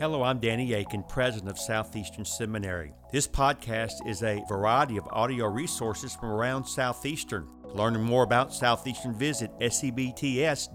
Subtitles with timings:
[0.00, 2.94] Hello, I'm Danny Akin, president of Southeastern Seminary.
[3.10, 7.48] This podcast is a variety of audio resources from around Southeastern.
[7.74, 10.72] Learning more about Southeastern, visit sebts.edu.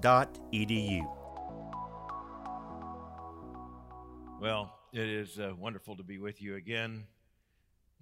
[4.42, 7.06] Well, it is uh, wonderful to be with you again.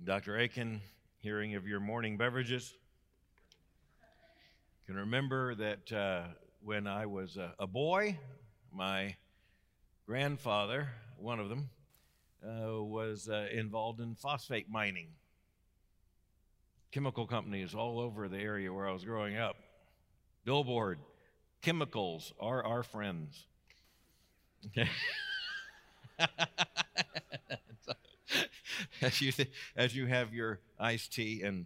[0.03, 0.39] Dr.
[0.39, 0.81] Aiken,
[1.19, 2.73] hearing of your morning beverages.
[4.87, 6.23] can remember that uh,
[6.63, 8.17] when I was a, a boy,
[8.73, 9.17] my
[10.07, 10.89] grandfather
[11.21, 11.69] one of them,
[12.45, 15.07] uh, was uh, involved in phosphate mining.
[16.91, 19.55] Chemical companies all over the area where I was growing up.
[20.43, 20.99] Billboard,
[21.61, 23.45] chemicals are our friends.
[24.67, 24.89] Okay.
[29.01, 31.65] as, you th- as you have your iced tea and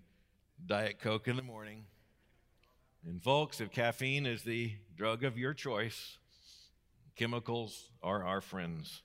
[0.66, 1.86] Diet Coke in the morning.
[3.06, 6.18] And, folks, if caffeine is the drug of your choice,
[7.16, 9.04] chemicals are our friends.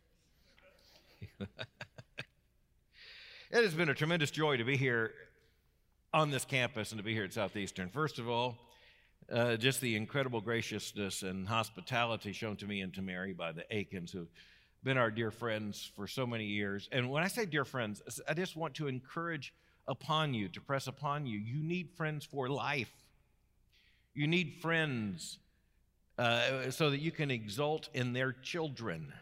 [1.40, 1.46] it
[3.50, 5.12] has been a tremendous joy to be here
[6.12, 7.88] on this campus and to be here at Southeastern.
[7.88, 8.56] First of all,
[9.30, 13.64] uh, just the incredible graciousness and hospitality shown to me and to Mary by the
[13.70, 14.30] Akins, who've
[14.82, 16.88] been our dear friends for so many years.
[16.90, 19.52] And when I say dear friends, I just want to encourage
[19.86, 21.38] upon you, to press upon you.
[21.38, 22.92] You need friends for life.
[24.14, 25.38] You need friends
[26.18, 29.12] uh, so that you can exult in their children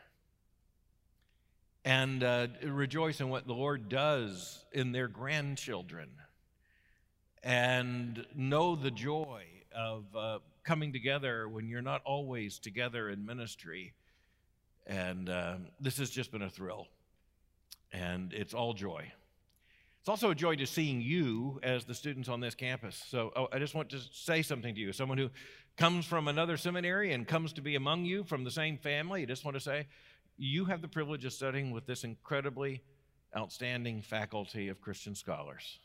[1.88, 6.10] and uh, rejoice in what the Lord does in their grandchildren
[7.42, 13.94] and know the joy of uh, coming together when you're not always together in ministry.
[14.86, 16.88] And uh, this has just been a thrill,
[17.90, 19.10] and it's all joy.
[20.00, 23.02] It's also a joy to seeing you as the students on this campus.
[23.08, 24.92] So oh, I just want to say something to you.
[24.92, 25.30] Someone who
[25.78, 29.24] comes from another seminary and comes to be among you from the same family, I
[29.24, 29.86] just want to say
[30.38, 32.80] you have the privilege of studying with this incredibly
[33.36, 35.78] outstanding faculty of Christian scholars.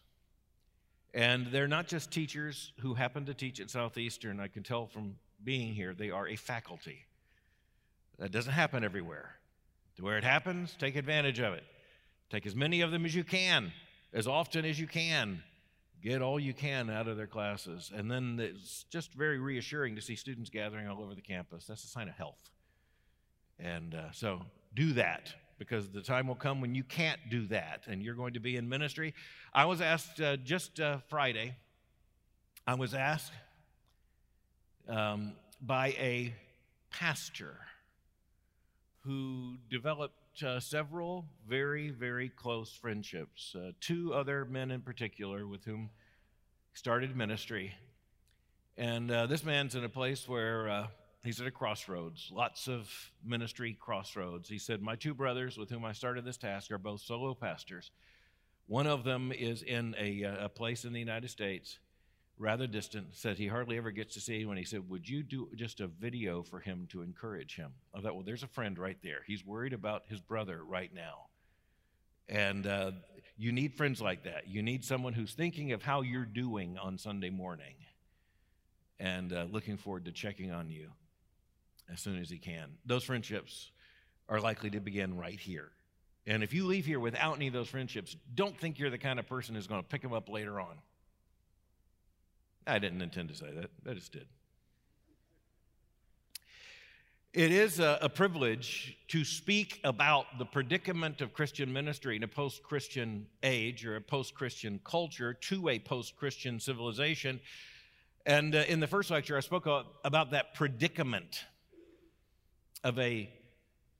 [1.14, 4.39] And they're not just teachers who happen to teach at Southeastern.
[4.39, 7.00] I can tell from being here, they are a faculty.
[8.20, 9.36] That doesn't happen everywhere.
[9.98, 11.64] To Where it happens, take advantage of it.
[12.30, 13.72] Take as many of them as you can,
[14.11, 15.44] as often as you can.
[16.02, 17.92] Get all you can out of their classes.
[17.95, 21.66] And then it's just very reassuring to see students gathering all over the campus.
[21.66, 22.50] That's a sign of health.
[23.64, 24.42] And uh, so
[24.76, 28.34] do that because the time will come when you can't do that and you're going
[28.34, 29.14] to be in ministry.
[29.54, 31.56] I was asked uh, just uh, Friday,
[32.68, 33.32] I was asked
[34.90, 36.34] um, by a
[36.90, 37.56] pastor
[39.06, 45.64] who developed uh, several very, very close friendships, uh, two other men in particular with
[45.64, 45.90] whom
[46.74, 47.74] started ministry.
[48.78, 50.88] And uh, this man's in a place where
[51.23, 52.89] he's at a crossroads, lots of
[53.23, 54.50] ministry crossroads.
[54.50, 57.92] He said, My two brothers with whom I started this task are both solo pastors.
[58.67, 61.80] One of them is in a, uh, a place in the United States,
[62.38, 64.58] rather distant, said he hardly ever gets to see anyone.
[64.58, 67.72] He said, Would you do just a video for him to encourage him?
[67.94, 69.22] I thought, Well, there's a friend right there.
[69.26, 71.28] He's worried about his brother right now.
[72.30, 72.92] And uh,
[73.38, 74.48] you need friends like that.
[74.48, 77.76] You need someone who's thinking of how you're doing on Sunday morning
[78.98, 80.89] and uh, looking forward to checking on you
[81.92, 82.70] as soon as he can.
[82.86, 83.71] Those friendships
[84.30, 85.70] are likely to begin right here.
[86.26, 89.20] And if you leave here without any of those friendships, don't think you're the kind
[89.20, 90.77] of person who's going to pick them up later on.
[92.66, 94.26] I didn't intend to say that, I just did.
[97.33, 102.27] It is a, a privilege to speak about the predicament of Christian ministry in a
[102.27, 107.42] post Christian age or a post Christian culture to a post Christian civilization.
[108.26, 109.67] And uh, in the first lecture, I spoke
[110.05, 111.44] about that predicament
[112.83, 113.30] of a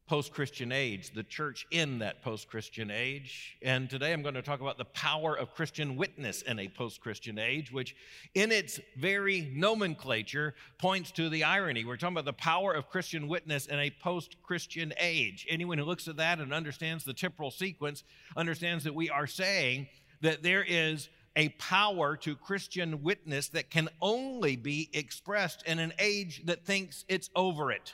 [0.05, 3.57] post Christian age, the church in that post Christian age.
[3.61, 6.99] And today I'm going to talk about the power of Christian witness in a post
[6.99, 7.95] Christian age, which
[8.35, 11.85] in its very nomenclature points to the irony.
[11.85, 15.47] We're talking about the power of Christian witness in a post Christian age.
[15.50, 18.03] Anyone who looks at that and understands the temporal sequence
[18.35, 19.88] understands that we are saying
[20.21, 25.94] that there is a power to Christian witness that can only be expressed in an
[25.97, 27.94] age that thinks it's over it.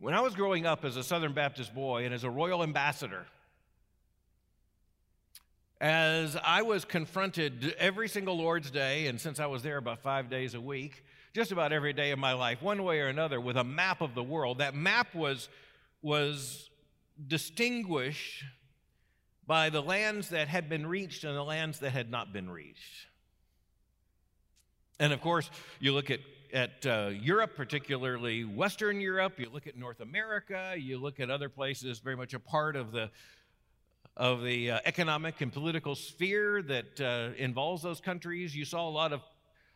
[0.00, 3.26] When I was growing up as a Southern Baptist boy and as a royal ambassador,
[5.80, 10.30] as I was confronted every single Lord's Day, and since I was there about five
[10.30, 11.04] days a week,
[11.34, 14.14] just about every day of my life, one way or another, with a map of
[14.14, 15.48] the world, that map was,
[16.00, 16.70] was
[17.26, 18.44] distinguished
[19.48, 23.06] by the lands that had been reached and the lands that had not been reached.
[25.00, 25.50] And of course,
[25.80, 26.20] you look at
[26.52, 31.48] at uh, Europe, particularly Western Europe, you look at North America, you look at other
[31.48, 33.10] places very much a part of the
[34.16, 38.90] of the uh, economic and political sphere that uh, involves those countries, you saw a
[38.90, 39.20] lot of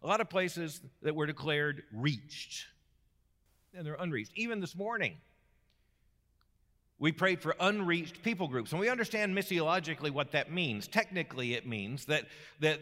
[0.03, 2.67] a lot of places that were declared reached,
[3.73, 4.33] and they're unreached.
[4.35, 5.17] Even this morning,
[6.99, 10.89] we prayed for unreached people groups, and we understand missiologically what that means.
[10.89, 12.27] Technically, it means that
[12.61, 12.81] that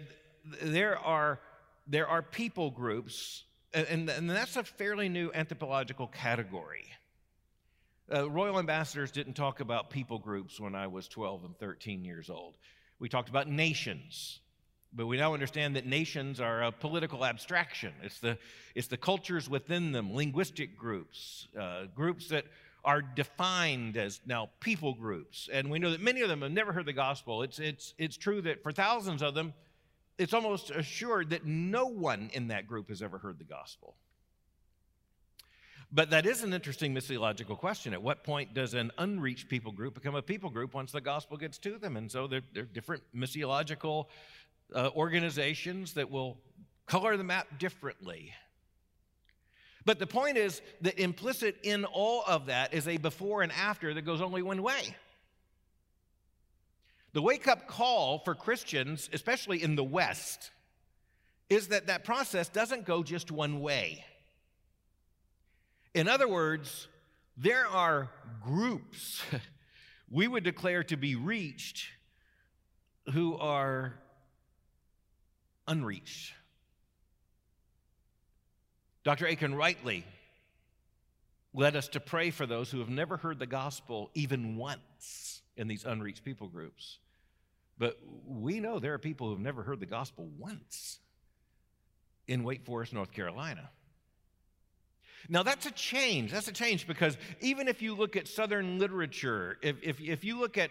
[0.63, 1.41] there are
[1.87, 6.87] there are people groups, and, and that's a fairly new anthropological category.
[8.13, 12.29] Uh, royal ambassadors didn't talk about people groups when I was 12 and 13 years
[12.29, 12.57] old.
[12.99, 14.41] We talked about nations.
[14.93, 17.93] But we now understand that nations are a political abstraction.
[18.03, 18.37] It's the,
[18.75, 22.47] it's the cultures within them, linguistic groups, uh, groups that
[22.85, 25.49] are defined as now people groups.
[25.53, 27.43] And we know that many of them have never heard the gospel.
[27.43, 29.53] It's, it's, it's true that for thousands of them,
[30.21, 33.97] it's almost assured that no one in that group has ever heard the gospel.
[35.91, 37.95] But that is an interesting missiological question.
[37.95, 41.39] At what point does an unreached people group become a people group once the gospel
[41.39, 41.97] gets to them?
[41.97, 44.07] And so there, there are different missiological
[44.75, 46.39] uh, organizations that will
[46.87, 48.35] color the map differently.
[49.87, 53.95] But the point is that implicit in all of that is a before and after
[53.95, 54.95] that goes only one way.
[57.13, 60.51] The wake up call for Christians, especially in the West,
[61.49, 64.05] is that that process doesn't go just one way.
[65.93, 66.87] In other words,
[67.37, 68.11] there are
[68.45, 69.23] groups
[70.11, 71.89] we would declare to be reached
[73.13, 73.95] who are
[75.67, 76.35] unreached.
[79.03, 79.27] Dr.
[79.27, 80.05] Akin rightly
[81.53, 85.69] led us to pray for those who have never heard the gospel even once in
[85.69, 86.99] these unreached people groups.
[87.79, 90.99] But we know there are people who have never heard the gospel once
[92.27, 93.71] in Wake Forest, North Carolina.
[95.29, 96.33] Now, that's a change.
[96.33, 100.39] That's a change because even if you look at Southern literature, if, if, if you
[100.39, 100.71] look at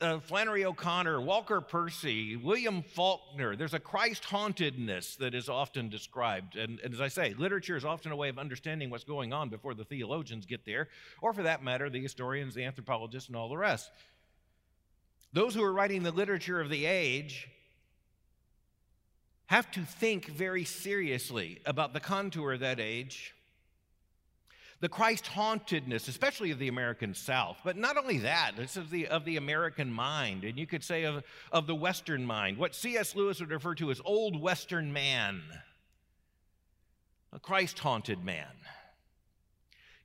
[0.00, 6.56] uh, Flannery O'Connor, Walker Percy, William Faulkner, there's a Christ hauntedness that is often described.
[6.56, 9.48] And, and, as I say, literature is often a way of understanding what's going on
[9.48, 10.88] before the theologians get there,
[11.20, 13.90] or for that matter, the historians, the anthropologists, and all the rest.
[15.32, 17.48] Those who are writing the literature of the age
[19.46, 23.34] have to think very seriously about the contour of that age
[24.80, 27.58] the Christ hauntedness, especially of the American South.
[27.64, 31.04] But not only that, this is the, of the American mind, and you could say
[31.04, 33.16] of, of the Western mind, what C.S.
[33.16, 35.42] Lewis would refer to as old Western man,
[37.32, 38.46] a Christ haunted man.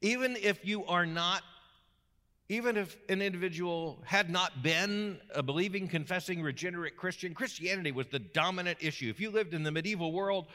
[0.02, 1.44] Even if you are not,
[2.50, 8.20] even if an individual had not been a believing, confessing, regenerate Christian, Christianity was the
[8.20, 9.10] dominant issue.
[9.10, 10.48] If you lived in the medieval world,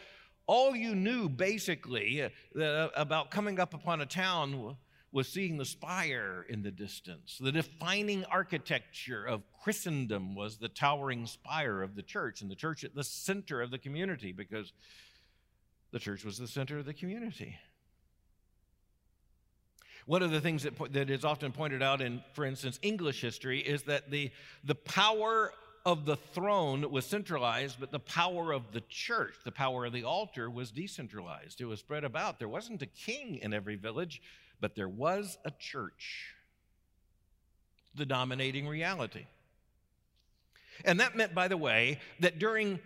[0.46, 4.76] all you knew basically uh, about coming up upon a town
[5.12, 7.38] was seeing the spire in the distance.
[7.40, 12.84] The defining architecture of Christendom was the towering spire of the church, and the church
[12.84, 14.72] at the center of the community because
[15.90, 17.56] the church was the center of the community.
[20.08, 23.60] One of the things that, that is often pointed out in, for instance, English history
[23.60, 24.30] is that the,
[24.64, 25.52] the power
[25.84, 30.04] of the throne was centralized, but the power of the church, the power of the
[30.04, 31.60] altar, was decentralized.
[31.60, 32.38] It was spread about.
[32.38, 34.22] There wasn't a king in every village,
[34.62, 36.32] but there was a church,
[37.94, 39.26] the dominating reality.
[40.86, 42.80] And that meant, by the way, that during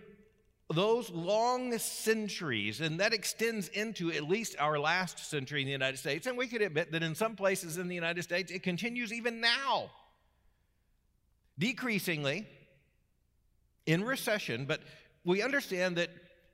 [0.73, 5.97] those long centuries, and that extends into at least our last century in the United
[5.97, 9.13] States, and we could admit that in some places in the United States it continues
[9.13, 9.89] even now.
[11.59, 12.47] Decreasingly,
[13.85, 14.81] in recession, but
[15.23, 16.09] we understand that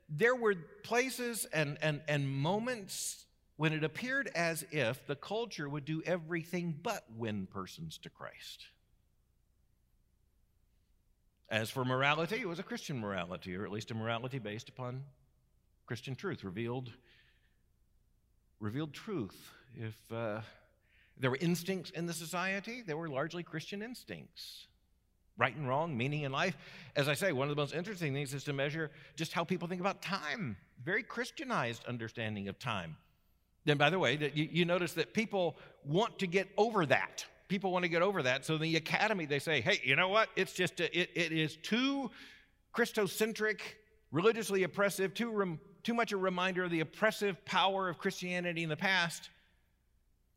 [0.08, 3.24] there were places and, and, and moments
[3.56, 8.66] when it appeared as if the culture would do everything but win persons to Christ.
[11.50, 15.02] As for morality, it was a Christian morality, or at least a morality based upon
[15.86, 16.92] Christian truth, revealed,
[18.60, 19.50] revealed truth.
[19.74, 20.42] If uh,
[21.18, 24.68] there were instincts in the society, they were largely Christian instincts
[25.40, 26.56] right and wrong, meaning in life.
[26.94, 29.66] As I say, one of the most interesting things is to measure just how people
[29.66, 30.56] think about time.
[30.84, 32.96] Very Christianized understanding of time.
[33.64, 37.24] Then, by the way, you, you notice that people want to get over that.
[37.50, 38.46] People want to get over that.
[38.46, 40.28] So, the academy, they say, hey, you know what?
[40.36, 42.08] It's just, a, it, it is too
[42.72, 43.58] Christocentric,
[44.12, 48.68] religiously oppressive, too, rem, too much a reminder of the oppressive power of Christianity in
[48.68, 49.30] the past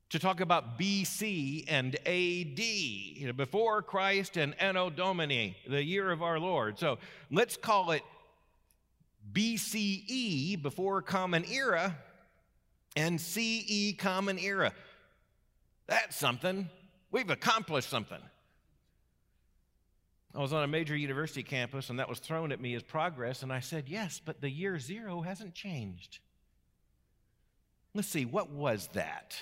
[0.09, 6.09] to talk about BC and AD, you know, before Christ and Anno Domini, the year
[6.09, 6.79] of our Lord.
[6.79, 6.97] So
[7.29, 8.01] let's call it
[9.31, 11.95] BCE, before Common Era,
[12.95, 14.73] and CE Common Era.
[15.85, 16.69] That's something.
[17.13, 18.17] We've accomplished something.
[20.33, 23.43] I was on a major university campus, and that was thrown at me as progress,
[23.43, 26.17] and I said, Yes, but the year zero hasn't changed.
[27.93, 29.37] Let's see, what was that?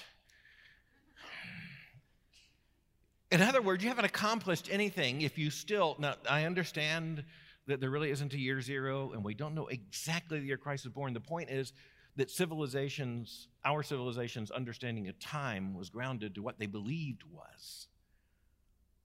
[3.31, 5.95] In other words, you haven't accomplished anything if you still.
[5.97, 7.23] Now, I understand
[7.67, 10.83] that there really isn't a year zero, and we don't know exactly the year Christ
[10.83, 11.13] was born.
[11.13, 11.71] The point is
[12.18, 17.88] that civilizations, our civilization's understanding of time was grounded to what they believed was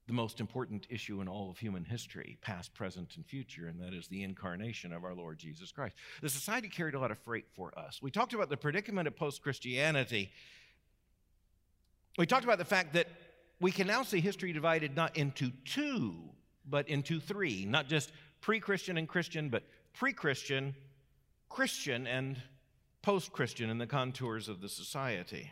[0.07, 3.93] the most important issue in all of human history, past, present, and future, and that
[3.93, 5.95] is the incarnation of our Lord Jesus Christ.
[6.21, 8.01] The society carried a lot of freight for us.
[8.01, 10.31] We talked about the predicament of post Christianity.
[12.17, 13.07] We talked about the fact that
[13.59, 16.15] we can now see history divided not into two,
[16.69, 20.73] but into three, not just pre Christian and Christian, but pre Christian,
[21.49, 22.37] Christian, and
[23.01, 25.51] post Christian in the contours of the society.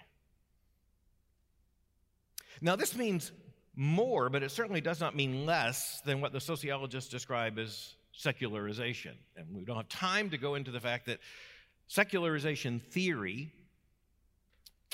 [2.62, 3.32] Now, this means
[3.76, 9.16] more, but it certainly does not mean less than what the sociologists describe as secularization.
[9.36, 11.20] And we don't have time to go into the fact that
[11.88, 13.52] secularization theory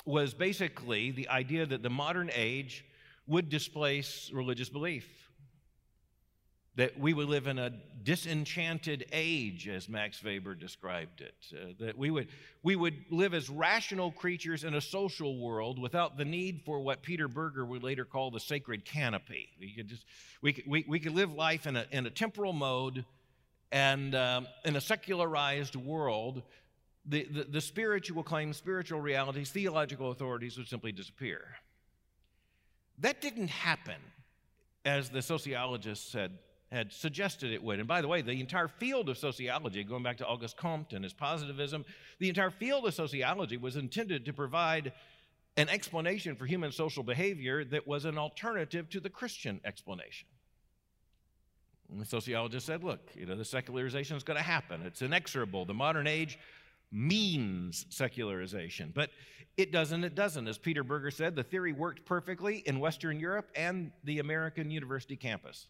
[0.04, 2.84] was basically the idea that the modern age
[3.26, 5.30] would displace religious belief
[6.76, 7.70] that we would live in a
[8.02, 11.34] disenchanted age, as Max Weber described it.
[11.52, 12.28] Uh, that we would,
[12.62, 17.02] we would live as rational creatures in a social world without the need for what
[17.02, 19.50] Peter Berger would later call the sacred canopy.
[19.60, 20.06] We could, just,
[20.40, 23.04] we, we, we could live life in a, in a temporal mode
[23.70, 26.42] and um, in a secularized world.
[27.04, 31.42] The, the, the spiritual claims, spiritual realities, theological authorities would simply disappear.
[32.98, 34.00] That didn't happen,
[34.84, 36.38] as the sociologists said
[36.72, 37.78] had suggested it would.
[37.78, 41.04] And by the way, the entire field of sociology, going back to Auguste Comte and
[41.04, 41.84] his positivism,
[42.18, 44.92] the entire field of sociology was intended to provide
[45.58, 50.26] an explanation for human social behavior that was an alternative to the Christian explanation.
[51.90, 54.80] And the sociologist said, look, you know, the secularization is going to happen.
[54.86, 55.66] It's inexorable.
[55.66, 56.38] The modern age
[56.90, 58.92] means secularization.
[58.94, 59.10] But
[59.58, 60.48] it doesn't, it doesn't.
[60.48, 65.16] As Peter Berger said, the theory worked perfectly in Western Europe and the American university
[65.16, 65.68] campus.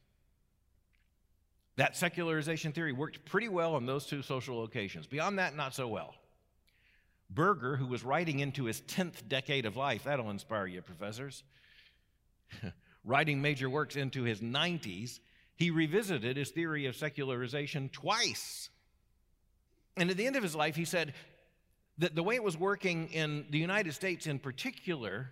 [1.77, 5.07] That secularization theory worked pretty well on those two social locations.
[5.07, 6.15] Beyond that, not so well.
[7.31, 11.43] Berger, who was writing into his 10th decade of life, that'll inspire you, professors,
[13.05, 15.21] writing major works into his 90s,
[15.57, 18.69] he revisited his theory of secularization twice.
[19.97, 21.15] And at the end of his life, he said
[21.99, 25.31] that the way it was working in the United States in particular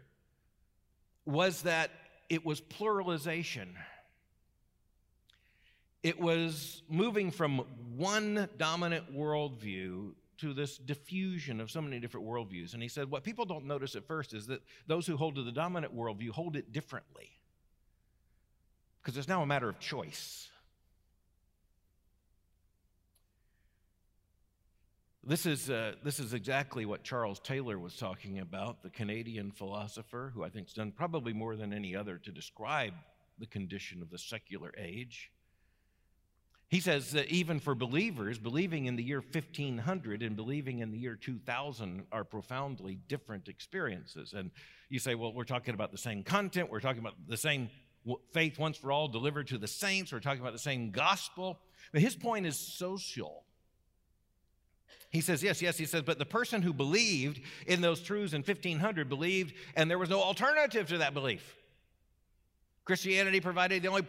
[1.25, 1.91] was that
[2.29, 3.69] it was pluralization.
[6.03, 7.59] It was moving from
[7.97, 12.73] one dominant worldview to this diffusion of so many different worldviews.
[12.73, 15.43] And he said, what people don't notice at first is that those who hold to
[15.43, 17.29] the dominant worldview hold it differently.
[19.03, 20.49] Because it's now a matter of choice.
[25.23, 30.33] This is, uh, this is exactly what Charles Taylor was talking about, the Canadian philosopher,
[30.35, 32.95] who I think has done probably more than any other to describe
[33.39, 35.31] the condition of the secular age.
[36.71, 40.99] He says that even for believers, believing in the year 1500 and believing in the
[40.99, 44.35] year 2000 are profoundly different experiences.
[44.35, 44.53] And
[44.89, 47.71] you say, well, we're talking about the same content, we're talking about the same
[48.33, 51.59] faith once for all delivered to the saints, we're talking about the same gospel.
[51.91, 53.43] But his point is social.
[55.11, 58.43] He says, yes, yes, he says, but the person who believed in those truths in
[58.43, 61.57] 1500 believed, and there was no alternative to that belief.
[62.85, 64.05] Christianity provided the only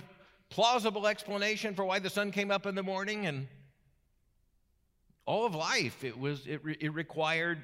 [0.51, 3.47] plausible explanation for why the sun came up in the morning and
[5.25, 6.03] all of life.
[6.03, 7.63] It was it, re, it required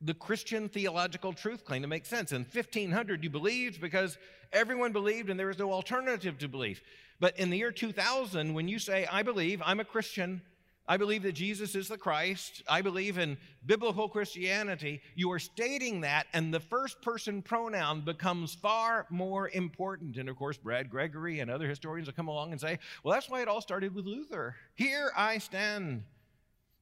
[0.00, 2.30] the christian theological truth claim to make sense.
[2.30, 4.16] In 1500 you believed because
[4.52, 6.82] everyone believed and there was no alternative to belief.
[7.18, 10.42] But in the year 2000 when you say i believe i'm a christian
[10.88, 12.62] I believe that Jesus is the Christ.
[12.66, 15.02] I believe in biblical Christianity.
[15.14, 20.16] You are stating that, and the first person pronoun becomes far more important.
[20.16, 23.28] And of course, Brad Gregory and other historians will come along and say, well, that's
[23.28, 24.56] why it all started with Luther.
[24.76, 26.04] Here I stand.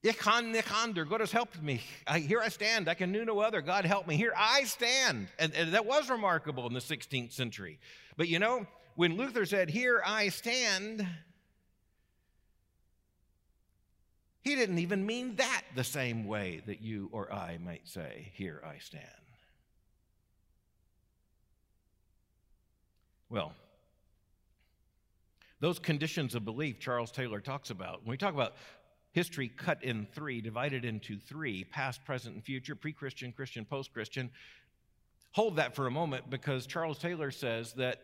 [0.04, 1.04] Ich kann nicht ander.
[1.04, 1.82] God has helped me.
[2.06, 2.88] I, here I stand.
[2.88, 3.60] I can do no other.
[3.60, 4.16] God help me.
[4.16, 5.26] Here I stand.
[5.36, 7.80] And, and that was remarkable in the 16th century.
[8.16, 11.04] But you know, when Luther said, Here I stand,
[14.46, 18.62] He didn't even mean that the same way that you or I might say, Here
[18.64, 19.02] I stand.
[23.28, 23.54] Well,
[25.58, 28.54] those conditions of belief Charles Taylor talks about, when we talk about
[29.10, 33.92] history cut in three, divided into three past, present, and future, pre Christian, Christian, post
[33.92, 34.30] Christian.
[35.32, 38.02] Hold that for a moment because Charles Taylor says that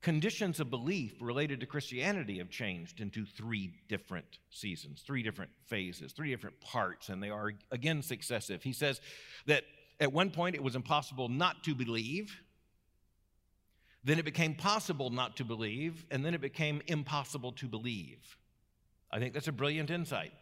[0.00, 6.12] conditions of belief related to Christianity have changed into three different seasons, three different phases,
[6.12, 8.62] three different parts, and they are again successive.
[8.62, 9.00] He says
[9.46, 9.64] that
[10.00, 12.40] at one point it was impossible not to believe.
[14.04, 18.36] Then it became possible not to believe, and then it became impossible to believe.
[19.10, 20.32] I think that's a brilliant insight.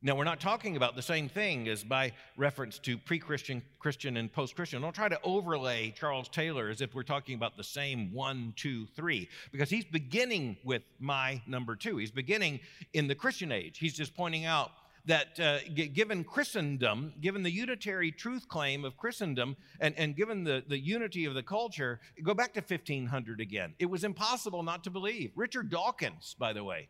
[0.00, 4.16] Now, we're not talking about the same thing as by reference to pre Christian, Christian,
[4.16, 4.80] and post Christian.
[4.80, 8.86] Don't try to overlay Charles Taylor as if we're talking about the same one, two,
[8.94, 11.96] three, because he's beginning with my number two.
[11.96, 12.60] He's beginning
[12.92, 13.78] in the Christian age.
[13.78, 14.70] He's just pointing out
[15.06, 20.62] that uh, given Christendom, given the unitary truth claim of Christendom, and, and given the,
[20.68, 23.74] the unity of the culture, go back to 1500 again.
[23.80, 25.32] It was impossible not to believe.
[25.34, 26.88] Richard Dawkins, by the way,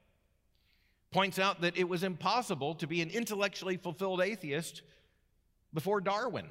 [1.10, 4.82] points out that it was impossible to be an intellectually fulfilled atheist
[5.72, 6.48] before Darwin.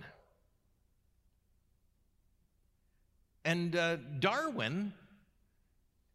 [3.45, 4.93] And uh, Darwin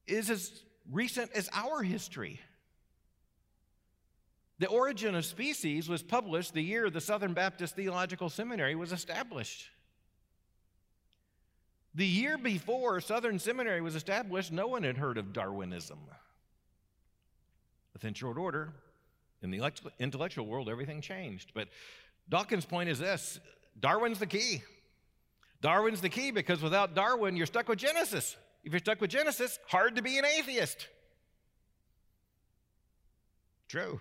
[0.06, 2.40] is as recent as our history.
[4.58, 9.70] The Origin of Species was published the year the Southern Baptist Theological Seminary was established.
[11.94, 15.98] The year before Southern Seminary was established, no one had heard of Darwinism.
[17.92, 18.72] Within short order,
[19.42, 19.60] in the
[19.98, 21.52] intellectual world, everything changed.
[21.54, 21.68] But
[22.28, 23.40] Dawkins' point is this
[23.78, 24.62] Darwin's the key.
[25.60, 28.36] Darwin's the key because without Darwin, you're stuck with Genesis.
[28.64, 30.88] If you're stuck with Genesis, hard to be an atheist.
[33.68, 34.00] True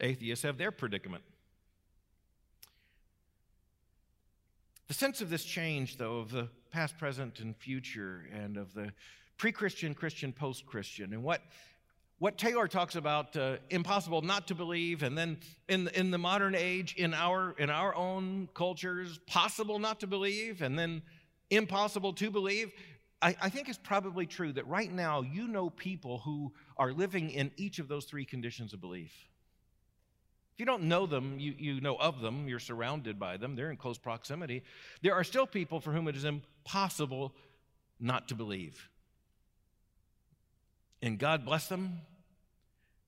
[0.00, 1.22] atheists have their predicament.
[4.88, 8.92] The sense of this change, though, of the past, present, and future, and of the
[9.38, 11.42] pre Christian, Christian, post Christian, and what,
[12.18, 16.54] what Taylor talks about uh, impossible not to believe, and then in, in the modern
[16.54, 21.02] age, in our, in our own cultures, possible not to believe, and then
[21.50, 22.72] impossible to believe.
[23.20, 27.30] I, I think it's probably true that right now you know people who are living
[27.30, 29.12] in each of those three conditions of belief.
[30.54, 33.72] If you don't know them, you, you know of them, you're surrounded by them, they're
[33.72, 34.62] in close proximity.
[35.02, 37.34] There are still people for whom it is impossible
[37.98, 38.88] not to believe.
[41.04, 42.00] And God bless them,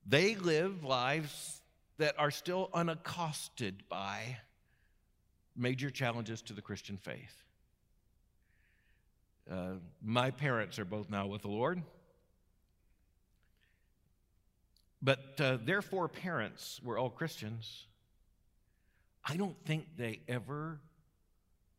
[0.06, 1.62] they live lives
[1.96, 4.36] that are still unaccosted by
[5.56, 7.42] major challenges to the Christian faith.
[9.50, 11.80] Uh, my parents are both now with the Lord.
[15.00, 17.86] But uh, their four parents were all Christians.
[19.24, 20.80] I don't think they ever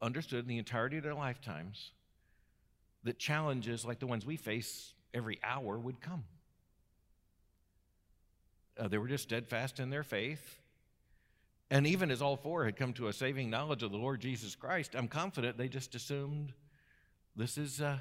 [0.01, 1.91] understood in the entirety of their lifetimes
[3.03, 6.24] that challenges like the ones we face every hour would come.
[8.80, 10.60] Uh, they were just steadfast in their faith.
[11.70, 14.56] And even as all four had come to a saving knowledge of the Lord Jesus
[14.56, 16.54] Christ, I'm confident they just assumed
[17.36, 18.00] this is a,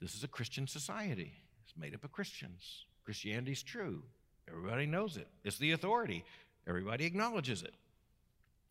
[0.00, 1.32] this is a Christian society.
[1.64, 2.86] It's made up of Christians.
[3.04, 4.02] Christianity's true.
[4.48, 5.26] Everybody knows it.
[5.44, 6.24] It's the authority.
[6.66, 7.74] Everybody acknowledges it.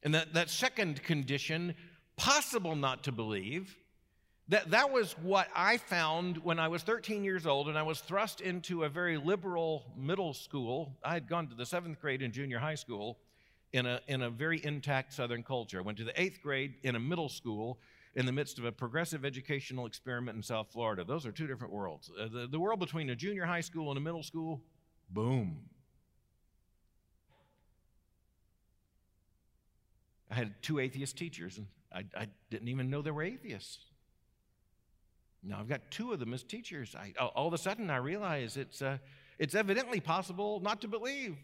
[0.04, 1.76] And that, that second condition,
[2.16, 3.76] possible not to believe,
[4.52, 8.02] that, that was what I found when I was 13 years old and I was
[8.02, 10.98] thrust into a very liberal middle school.
[11.02, 13.18] I had gone to the seventh grade in junior high school
[13.72, 15.80] in a, in a very intact Southern culture.
[15.80, 17.80] I went to the eighth grade in a middle school
[18.14, 21.06] in the midst of a progressive educational experiment in South Florida.
[21.06, 22.12] Those are two different worlds.
[22.20, 24.62] Uh, the, the world between a junior high school and a middle school,
[25.10, 25.62] boom.
[30.30, 33.91] I had two atheist teachers, and I, I didn't even know they were atheists.
[35.44, 36.96] Now I've got two of them as teachers.
[36.96, 38.98] I, all of a sudden, I realize it's, uh,
[39.40, 41.36] it's evidently possible not to believe.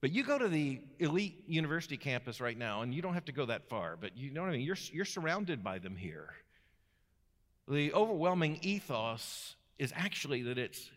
[0.00, 3.32] But you go to the elite university campus right now, and you don't have to
[3.32, 4.62] go that far, but you know what I mean?
[4.62, 6.30] You're, you're surrounded by them here.
[7.68, 10.90] The overwhelming ethos is actually that it's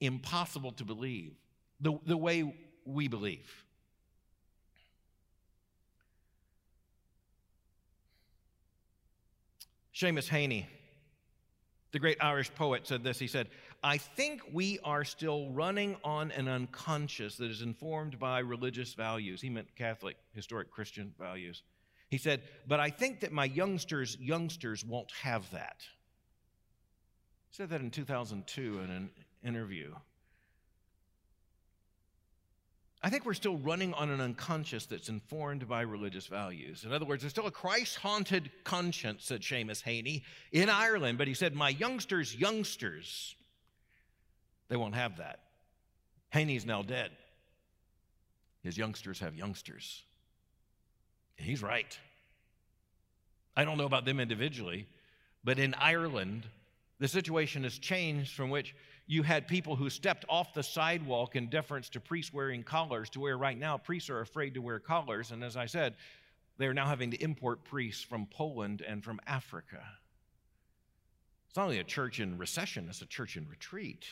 [0.00, 1.34] impossible to believe
[1.80, 2.52] the, the way
[2.84, 3.64] we believe.
[9.98, 10.64] Seamus Heaney,
[11.90, 13.18] the great Irish poet, said this.
[13.18, 13.48] He said,
[13.82, 19.40] I think we are still running on an unconscious that is informed by religious values.
[19.40, 21.64] He meant Catholic, historic Christian values.
[22.10, 25.78] He said, But I think that my youngsters, youngsters won't have that.
[27.50, 29.10] He said that in 2002 in an
[29.42, 29.94] interview.
[33.00, 36.84] I think we're still running on an unconscious that's informed by religious values.
[36.84, 41.16] In other words, there's still a Christ haunted conscience, said Seamus Heaney in Ireland.
[41.16, 43.36] But he said, My youngsters, youngsters
[44.68, 45.40] They won't have that.
[46.34, 47.10] Heaney's now dead.
[48.64, 50.02] His youngsters have youngsters.
[51.38, 51.96] And he's right.
[53.56, 54.86] I don't know about them individually,
[55.44, 56.46] but in Ireland,
[56.98, 58.74] the situation has changed from which
[59.06, 63.20] you had people who stepped off the sidewalk in deference to priests wearing collars to
[63.20, 65.30] where right now priests are afraid to wear collars.
[65.30, 65.94] And as I said,
[66.58, 69.82] they're now having to import priests from Poland and from Africa.
[71.48, 74.04] It's not only a church in recession, it's a church in retreat.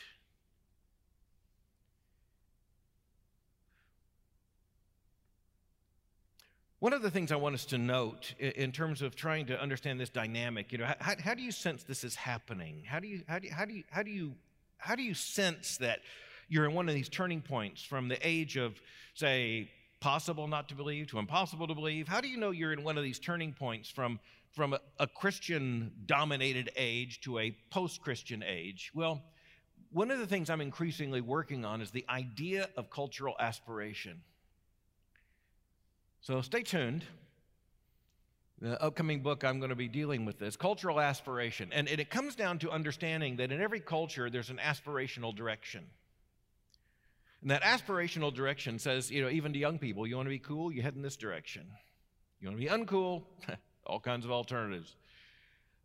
[6.79, 9.99] One of the things I want us to note in terms of trying to understand
[9.99, 12.83] this dynamic, you know, how, how do you sense this is happening?
[12.85, 14.35] How do you, how do you, how do you, how do you,
[14.77, 16.01] how do you sense that
[16.47, 18.79] you're in one of these turning points from the age of,
[19.15, 22.07] say, possible not to believe to impossible to believe?
[22.07, 24.19] How do you know you're in one of these turning points from,
[24.51, 28.91] from a, a Christian dominated age to a post Christian age?
[28.93, 29.23] Well,
[29.91, 34.21] one of the things I'm increasingly working on is the idea of cultural aspiration.
[36.27, 37.05] So stay tuned.
[38.59, 41.71] The upcoming book, I'm going to be dealing with this cultural aspiration.
[41.71, 45.85] And it comes down to understanding that in every culture, there's an aspirational direction.
[47.41, 50.39] And that aspirational direction says, you know, even to young people, you want to be
[50.39, 51.65] cool, you head in this direction.
[52.41, 53.23] You want to be uncool,
[53.85, 54.97] all kinds of alternatives.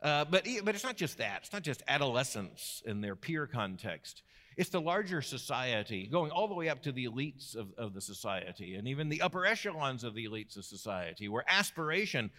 [0.02, 1.42] Uh, but, but it's not just that.
[1.44, 4.24] It's not just adolescence in their peer context.
[4.56, 8.00] It's the larger society, going all the way up to the elites of, of the
[8.00, 12.30] society and even the upper echelons of the elites of society, where aspiration,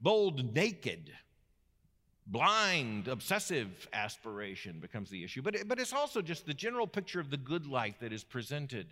[0.00, 1.12] bold, naked,
[2.26, 5.42] blind, obsessive aspiration becomes the issue.
[5.42, 8.24] But, it, but it's also just the general picture of the good life that is
[8.24, 8.86] presented.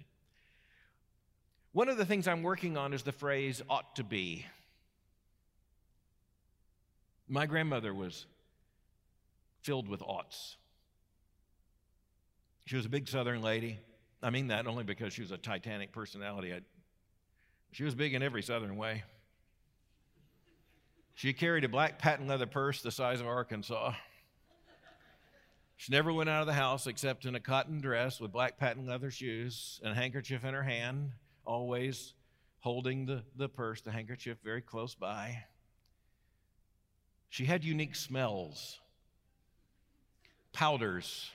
[1.72, 4.46] One of the things I'm working on is the phrase ought to be.
[7.28, 8.26] My grandmother was
[9.60, 10.56] filled with oughts.
[12.66, 13.78] She was a big Southern lady.
[14.22, 16.52] I mean that only because she was a Titanic personality.
[16.52, 16.60] I,
[17.70, 19.04] she was big in every Southern way.
[21.14, 23.94] She carried a black patent leather purse the size of Arkansas.
[25.76, 28.86] She never went out of the house except in a cotton dress with black patent
[28.86, 31.12] leather shoes and a handkerchief in her hand,
[31.46, 32.14] always
[32.60, 35.44] holding the, the purse, the handkerchief very close by.
[37.28, 38.80] She had unique smells,
[40.52, 41.30] powders,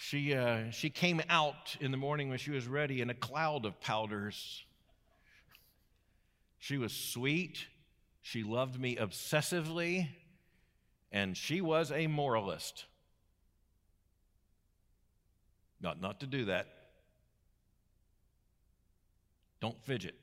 [0.00, 3.64] she, uh, she came out in the morning when she was ready in a cloud
[3.64, 4.64] of powders.
[6.60, 7.66] She was sweet.
[8.22, 10.08] She loved me obsessively.
[11.10, 12.84] And she was a moralist.
[15.80, 16.68] Not, not to do that.
[19.60, 20.14] Don't fidget.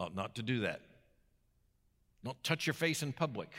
[0.00, 0.80] Ought not to do that.
[2.24, 3.50] Don't touch your face in public.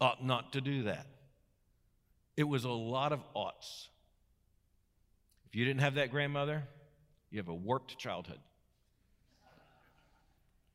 [0.00, 1.06] Ought not to do that.
[2.38, 3.88] It was a lot of oughts.
[5.48, 6.62] If you didn't have that grandmother,
[7.32, 8.38] you have a warped childhood.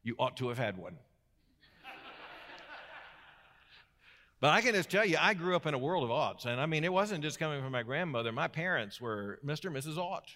[0.03, 0.97] You ought to have had one.
[4.41, 6.43] But I can just tell you, I grew up in a world of oughts.
[6.43, 8.33] And I mean, it wasn't just coming from my grandmother.
[8.33, 9.67] My parents were Mr.
[9.67, 9.97] and Mrs.
[9.97, 10.35] Ought.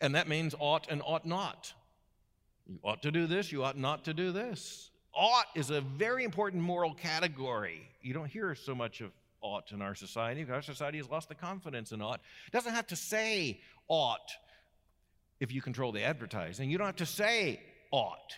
[0.00, 1.74] And that means ought and ought not.
[2.66, 4.92] You ought to do this, you ought not to do this.
[5.12, 7.86] Ought is a very important moral category.
[8.00, 9.10] You don't hear so much of
[9.42, 10.46] ought in our society.
[10.50, 12.20] Our society has lost the confidence in ought.
[12.46, 14.30] It doesn't have to say ought
[15.40, 16.70] if you control the advertising.
[16.70, 18.34] You don't have to say ought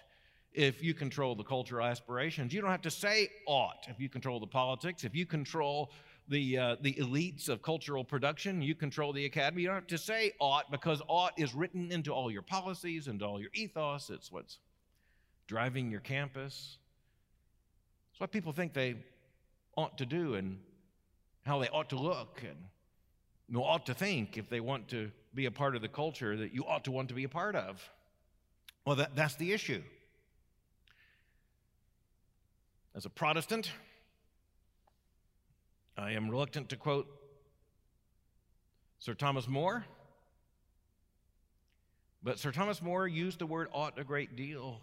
[0.53, 2.53] if you control the cultural aspirations.
[2.53, 5.05] You don't have to say ought if you control the politics.
[5.05, 5.91] If you control
[6.29, 9.63] the, uh, the elites of cultural production, you control the academy.
[9.63, 13.23] You don't have to say ought because ought is written into all your policies and
[13.23, 14.11] all your ethos.
[14.11, 14.59] It's what's
[15.47, 16.79] driving your campus.
[18.13, 18.97] It's what people think they
[19.77, 20.59] ought to do and
[21.45, 22.57] how they ought to look and
[23.57, 26.65] ought to think if they want to be a part of the culture that you
[26.65, 27.89] ought to want to be a part of.
[28.85, 29.83] Well, that, that's the issue.
[32.95, 33.71] As a Protestant,
[35.97, 37.07] I am reluctant to quote
[38.99, 39.85] Sir Thomas More,
[42.23, 44.81] but Sir Thomas More used the word ought a great deal.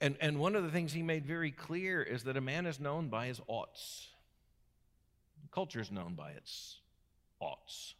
[0.00, 2.78] And, and one of the things he made very clear is that a man is
[2.80, 4.08] known by his oughts.
[5.56, 6.80] Culture is known by its
[7.40, 7.94] oughts.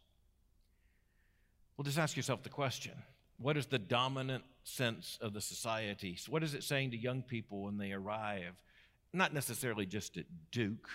[1.75, 2.91] Well, just ask yourself the question
[3.39, 6.15] what is the dominant sense of the society?
[6.17, 8.61] So what is it saying to young people when they arrive?
[9.11, 10.87] Not necessarily just at Duke,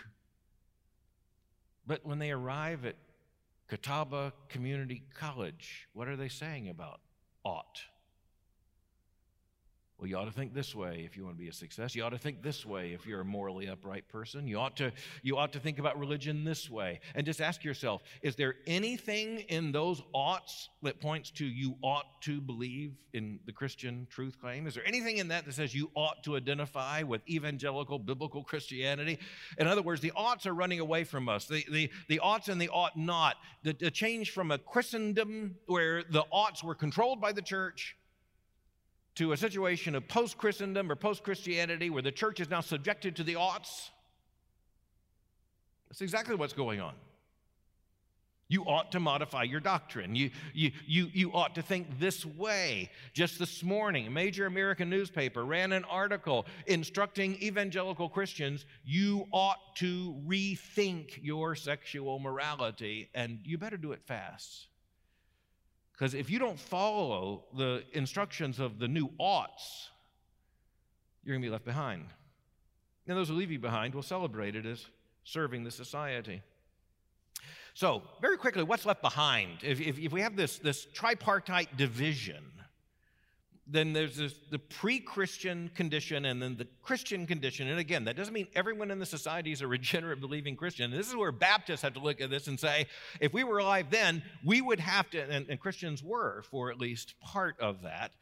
[1.85, 2.95] but when they arrive at
[3.67, 7.01] Catawba Community College, what are they saying about
[7.43, 7.81] ought?
[10.03, 11.95] Well, you ought to think this way if you want to be a success.
[11.95, 14.49] You ought to think this way if you're a morally upright person.
[14.49, 14.91] You ought to,
[15.23, 16.99] you ought to think about religion this way.
[17.15, 22.21] And just ask yourself is there anything in those oughts that points to you ought
[22.23, 24.67] to believe in the Christian truth claim?
[24.67, 29.21] Is there anything in that that says you ought to identify with evangelical biblical Christianity?
[29.57, 31.47] In other words, the oughts are running away from us.
[31.47, 33.37] The, the, the oughts and the ought not.
[33.63, 37.97] The, the change from a Christendom where the oughts were controlled by the church
[39.17, 43.17] to a situation of post Christendom or post Christianity where the church is now subjected
[43.17, 43.91] to the oughts.
[45.89, 46.95] That's exactly what's going on.
[48.49, 50.15] You ought to modify your doctrine.
[50.15, 52.91] You, you, you, you ought to think this way.
[53.15, 59.77] Just this morning, a major American newspaper ran an article instructing evangelical Christians you ought
[59.77, 64.67] to rethink your sexual morality, and you better do it fast.
[66.03, 69.91] Because if you don't follow the instructions of the new oughts,
[71.23, 72.07] you're going to be left behind.
[73.07, 74.85] And those who leave you behind will celebrate it as
[75.23, 76.43] serving the society.
[77.75, 79.59] So, very quickly, what's left behind?
[79.63, 82.43] If, if, if we have this, this tripartite division,
[83.73, 87.69] then there's this, the pre Christian condition and then the Christian condition.
[87.69, 90.91] And again, that doesn't mean everyone in the society is a regenerate believing Christian.
[90.91, 92.87] And this is where Baptists have to look at this and say,
[93.21, 96.79] if we were alive then, we would have to, and, and Christians were for at
[96.79, 98.13] least part of that,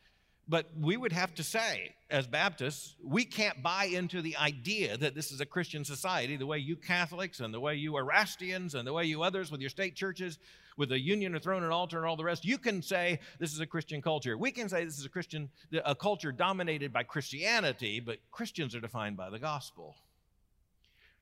[0.50, 5.14] but we would have to say, as Baptists, we can't buy into the idea that
[5.14, 8.84] this is a Christian society the way you Catholics and the way you Erastians and
[8.84, 10.40] the way you others with your state churches,
[10.76, 12.44] with a union, a throne, an altar, and all the rest.
[12.44, 14.36] You can say this is a Christian culture.
[14.36, 15.50] We can say this is a Christian,
[15.84, 19.94] a culture dominated by Christianity, but Christians are defined by the gospel.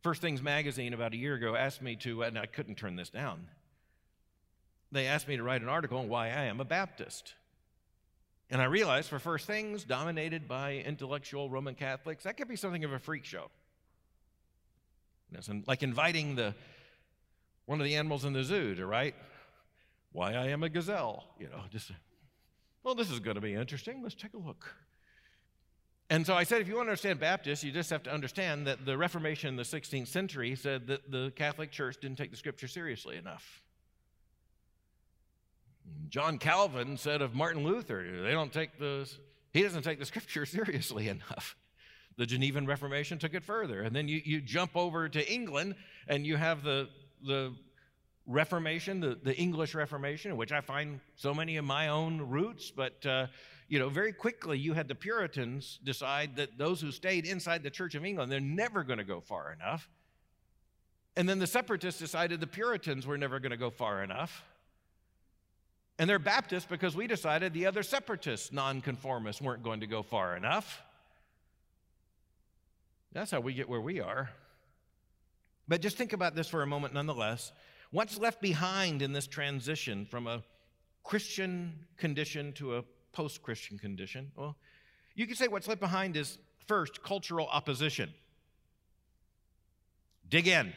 [0.03, 3.11] First Things Magazine about a year ago asked me to, and I couldn't turn this
[3.11, 3.49] down.
[4.91, 7.35] They asked me to write an article on why I am a Baptist.
[8.51, 12.85] And I realized for first things, dominated by intellectual Roman Catholics, that could be something
[12.85, 13.51] of a freak show.
[15.67, 16.55] like inviting the
[17.67, 19.15] one of the animals in the zoo to write
[20.13, 21.25] why I am a gazelle.
[21.39, 21.93] You know, just
[22.83, 24.03] well, this is going to be interesting.
[24.03, 24.75] Let's take a look.
[26.11, 28.67] And so I said, if you want to understand Baptists, you just have to understand
[28.67, 32.37] that the Reformation in the 16th century said that the Catholic Church didn't take the
[32.39, 33.63] Scripture seriously enough.
[36.09, 39.11] John Calvin said of Martin Luther, they don't take the,
[39.53, 41.57] he doesn't take the scripture seriously enough.
[42.17, 43.83] The Genevan Reformation took it further.
[43.83, 45.77] And then you, you jump over to England
[46.09, 46.89] and you have the,
[47.25, 47.55] the
[48.27, 53.05] Reformation, the, the English Reformation, which I find so many of my own roots, but
[53.07, 53.29] uh,
[53.69, 57.71] you know, very quickly you had the Puritans decide that those who stayed inside the
[57.71, 59.89] Church of England, they're never going to go far enough.
[61.17, 64.45] And then the separatists decided the Puritans were never going to go far enough.
[65.99, 70.37] And they're Baptists because we decided the other separatists, nonconformists, weren't going to go far
[70.37, 70.81] enough.
[73.13, 74.31] That's how we get where we are.
[75.67, 77.53] But just think about this for a moment nonetheless.
[77.91, 80.43] What's left behind in this transition from a
[81.03, 84.31] Christian condition to a post Christian condition?
[84.37, 84.57] Well,
[85.15, 88.13] you could say what's left behind is first, cultural opposition.
[90.29, 90.73] Dig in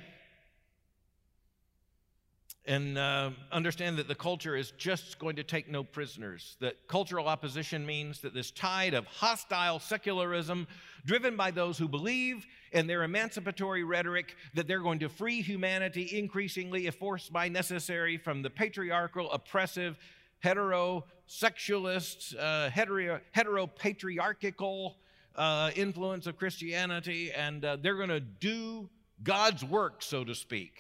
[2.66, 6.58] and uh, understand that the culture is just going to take no prisoners.
[6.60, 10.68] That cultural opposition means that this tide of hostile secularism,
[11.04, 16.18] driven by those who believe in their emancipatory rhetoric that they're going to free humanity
[16.18, 19.98] increasingly, if forced by necessary, from the patriarchal, oppressive,
[20.44, 24.94] heterosexualist, uh, hetero, heteropatriarchal
[25.36, 28.88] uh, influence of Christianity, and uh, they're going to do
[29.24, 30.74] God's work, so to speak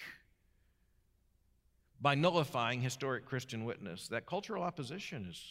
[2.01, 4.07] by nullifying historic Christian witness.
[4.07, 5.41] That cultural opposition is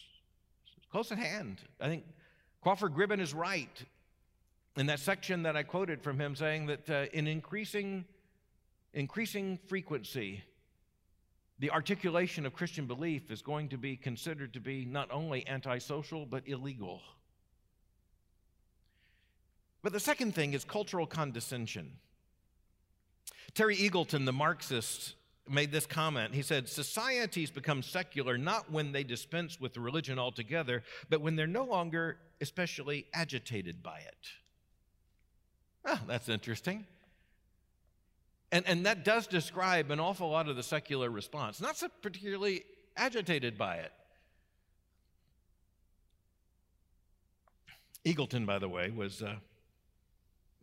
[0.90, 1.60] close at hand.
[1.80, 2.04] I think
[2.60, 3.84] Crawford Gribben is right
[4.76, 8.04] in that section that I quoted from him saying that uh, in increasing,
[8.92, 10.42] increasing frequency,
[11.60, 16.26] the articulation of Christian belief is going to be considered to be not only antisocial
[16.26, 17.00] but illegal.
[19.82, 21.92] But the second thing is cultural condescension.
[23.54, 25.14] Terry Eagleton, the Marxist,
[25.48, 26.34] made this comment.
[26.34, 31.46] He said, Societies become secular not when they dispense with religion altogether, but when they're
[31.46, 34.28] no longer especially agitated by it.
[35.84, 36.86] Oh, that's interesting.
[38.52, 42.64] And, and that does describe an awful lot of the secular response, not so particularly
[42.96, 43.92] agitated by it.
[48.04, 49.36] Eagleton, by the way, was uh,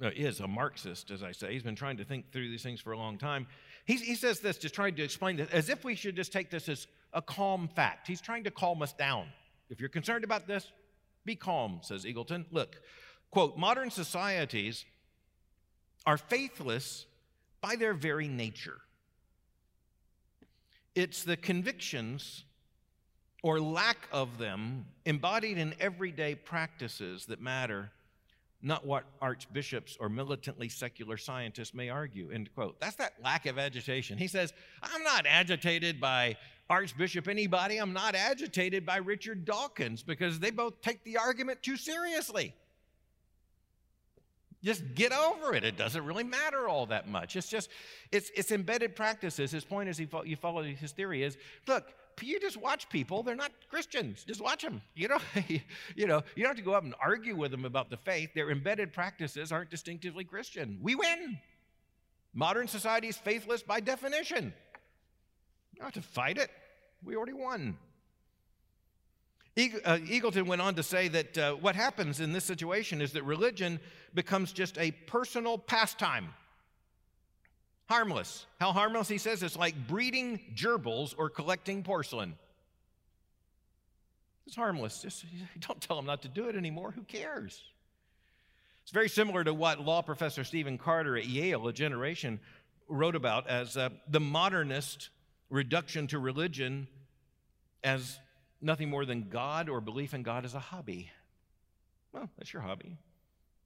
[0.02, 1.54] uh, is a Marxist, as I say.
[1.54, 3.48] He's been trying to think through these things for a long time.
[3.88, 6.50] He, he says this, just trying to explain this, as if we should just take
[6.52, 8.06] this as a calm fact.
[8.06, 9.28] He's trying to calm us down.
[9.70, 10.70] If you're concerned about this,
[11.28, 12.46] Be calm, says Eagleton.
[12.52, 12.82] Look,
[13.32, 14.86] quote, modern societies
[16.06, 17.06] are faithless
[17.60, 18.78] by their very nature.
[20.96, 22.46] It's the convictions
[23.44, 27.92] or lack of them embodied in everyday practices that matter,
[28.62, 32.32] not what archbishops or militantly secular scientists may argue.
[32.32, 32.80] End quote.
[32.80, 34.18] That's that lack of agitation.
[34.18, 36.38] He says, I'm not agitated by
[36.70, 37.78] Archbishop anybody.
[37.78, 42.54] I'm not agitated by Richard Dawkins because they both take the argument too seriously.
[44.64, 45.64] Just get over it.
[45.64, 47.36] It doesn't really matter all that much.
[47.36, 47.70] It's just,
[48.12, 49.52] it's, it's embedded practices.
[49.52, 53.24] His point is, he you follow his theory is, look, you just watch people.
[53.24, 54.24] They're not Christians.
[54.24, 54.82] Just watch them.
[54.96, 55.20] You know,
[55.96, 58.34] you know, you don't have to go up and argue with them about the faith.
[58.34, 60.80] Their embedded practices aren't distinctively Christian.
[60.82, 61.40] We win.
[62.34, 64.54] Modern society is faithless by definition.
[65.80, 66.50] Have to fight it.
[67.04, 67.78] We already won.
[69.58, 73.24] Uh, Eagleton went on to say that uh, what happens in this situation is that
[73.24, 73.80] religion
[74.14, 76.30] becomes just a personal pastime.
[77.88, 78.46] Harmless.
[78.60, 79.08] How harmless?
[79.08, 82.36] He says it's like breeding gerbils or collecting porcelain.
[84.46, 85.02] It's harmless.
[85.02, 85.26] Just
[85.60, 86.92] don't tell them not to do it anymore.
[86.92, 87.62] Who cares?
[88.84, 92.40] It's very similar to what law professor Stephen Carter at Yale, a generation,
[92.88, 95.10] wrote about as uh, the modernist
[95.50, 96.88] reduction to religion
[97.84, 98.20] as
[98.62, 101.10] nothing more than God or belief in God as a hobby.
[102.12, 102.98] Well, that's your hobby.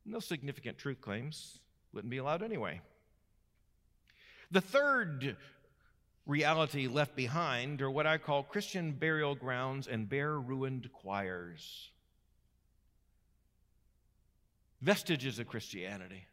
[0.05, 1.59] No significant truth claims
[1.93, 2.81] wouldn't be allowed anyway.
[4.51, 5.37] The third
[6.25, 11.89] reality left behind are what I call Christian burial grounds and bare ruined choirs.
[14.81, 16.25] Vestiges of Christianity.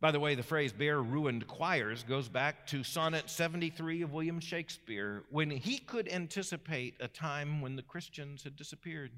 [0.00, 4.38] By the way, the phrase bare ruined choirs goes back to Sonnet 73 of William
[4.38, 9.12] Shakespeare, when he could anticipate a time when the Christians had disappeared.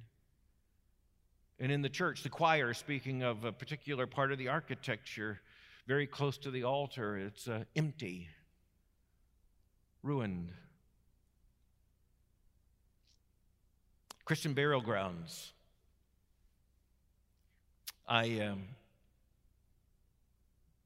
[1.58, 5.40] And in the church, the choir, speaking of a particular part of the architecture,
[5.90, 8.28] very close to the altar, it's uh, empty,
[10.04, 10.52] ruined.
[14.24, 15.52] Christian burial grounds.
[18.06, 18.68] I um,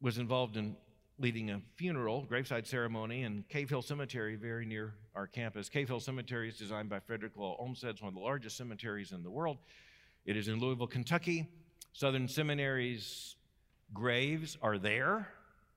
[0.01, 0.75] was involved in
[1.19, 5.69] leading a funeral, graveside ceremony in Cave Hill Cemetery, very near our campus.
[5.69, 7.91] Cave Hill Cemetery is designed by Frederick Law Olmsted.
[7.91, 9.59] It's one of the largest cemeteries in the world.
[10.25, 11.47] It is in Louisville, Kentucky.
[11.93, 13.37] Southern Seminary's
[13.93, 15.29] graves are there.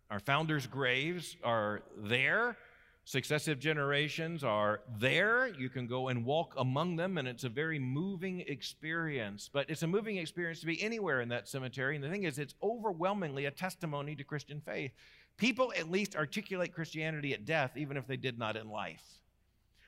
[0.09, 2.57] Our founders' graves are there.
[3.03, 5.47] Successive generations are there.
[5.47, 9.49] You can go and walk among them, and it's a very moving experience.
[9.51, 11.95] But it's a moving experience to be anywhere in that cemetery.
[11.95, 14.91] And the thing is, it's overwhelmingly a testimony to Christian faith.
[15.37, 19.03] People at least articulate Christianity at death, even if they did not in life.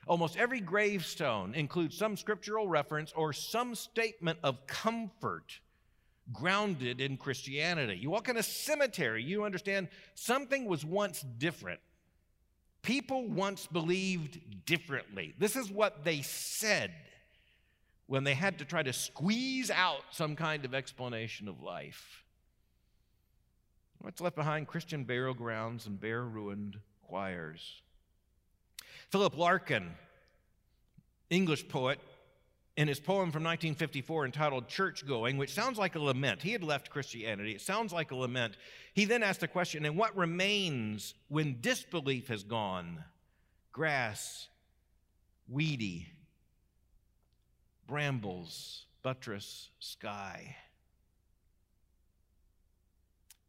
[0.06, 5.60] Almost every gravestone includes some scriptural reference or some statement of comfort
[6.32, 7.96] grounded in Christianity.
[7.96, 11.80] You walk in a cemetery, you understand something was once different.
[12.82, 15.34] People once believed differently.
[15.38, 16.92] This is what they said
[18.06, 22.24] when they had to try to squeeze out some kind of explanation of life.
[23.98, 24.66] What's left behind?
[24.66, 27.82] Christian burial grounds and bare ruined choirs.
[29.10, 29.90] Philip Larkin,
[31.28, 32.00] English poet,
[32.76, 36.42] in his poem from 1954 entitled Church Going, which sounds like a lament.
[36.42, 37.52] He had left Christianity.
[37.52, 38.56] It sounds like a lament.
[38.94, 43.04] He then asked the question and what remains when disbelief has gone?
[43.72, 44.48] Grass,
[45.48, 46.08] weedy,
[47.86, 50.56] brambles, buttress, sky.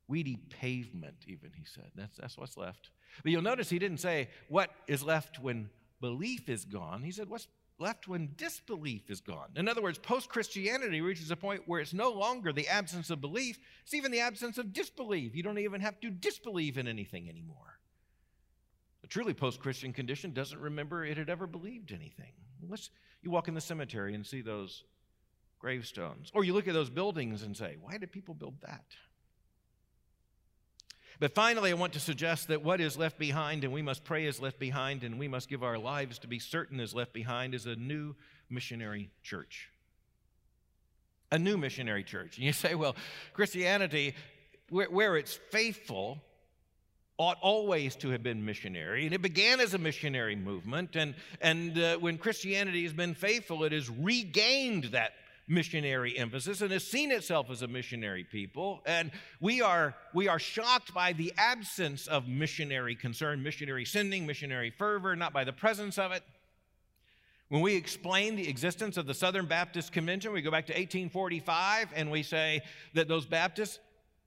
[0.08, 1.90] Weedy pavement, even, he said.
[1.96, 2.90] That's, that's what's left.
[3.24, 5.70] But you'll notice he didn't say what is left when
[6.02, 7.02] belief is gone.
[7.02, 7.48] He said, What's
[7.82, 9.50] left when disbelief is gone.
[9.56, 13.20] In other words, post Christianity reaches a point where it's no longer the absence of
[13.20, 15.36] belief, it's even the absence of disbelief.
[15.36, 17.80] You don't even have to disbelieve in anything anymore.
[19.04, 22.34] A truly post Christian condition doesn't remember it had ever believed anything.
[22.62, 22.92] Unless
[23.24, 24.84] you walk in the cemetery and see those
[25.60, 28.86] gravestones, or you look at those buildings and say, why did people build that?
[31.22, 34.26] But finally, I want to suggest that what is left behind, and we must pray
[34.26, 37.54] is left behind, and we must give our lives to be certain is left behind,
[37.54, 38.16] is a new
[38.50, 39.70] missionary church.
[41.32, 42.38] A new missionary church.
[42.38, 42.96] And you say, well,
[43.34, 44.16] Christianity,
[44.70, 46.18] where, where it's faithful,
[47.20, 49.06] ought always to have been missionary.
[49.06, 50.96] And it began as a missionary movement.
[50.96, 55.12] And, and uh, when Christianity has been faithful, it has regained that
[55.48, 58.82] missionary emphasis and has seen itself as a missionary people.
[58.86, 64.70] And we are, we are shocked by the absence of missionary concern, missionary sending, missionary
[64.70, 66.24] fervor, not by the presence of it.
[67.50, 71.90] When we explain the existence of the Southern Baptist Convention, we go back to 1845
[71.94, 72.62] and we say
[72.94, 73.80] that those Baptists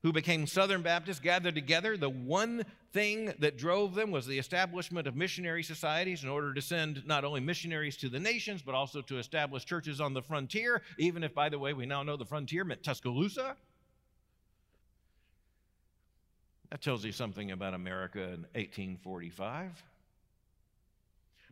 [0.04, 1.96] who became Southern Baptists gathered together.
[1.96, 6.60] The one thing that drove them was the establishment of missionary societies in order to
[6.60, 10.82] send not only missionaries to the nations, but also to establish churches on the frontier,
[10.98, 13.56] even if, by the way, we now know the frontier meant Tuscaloosa.
[16.70, 19.82] That tells you something about America in 1845.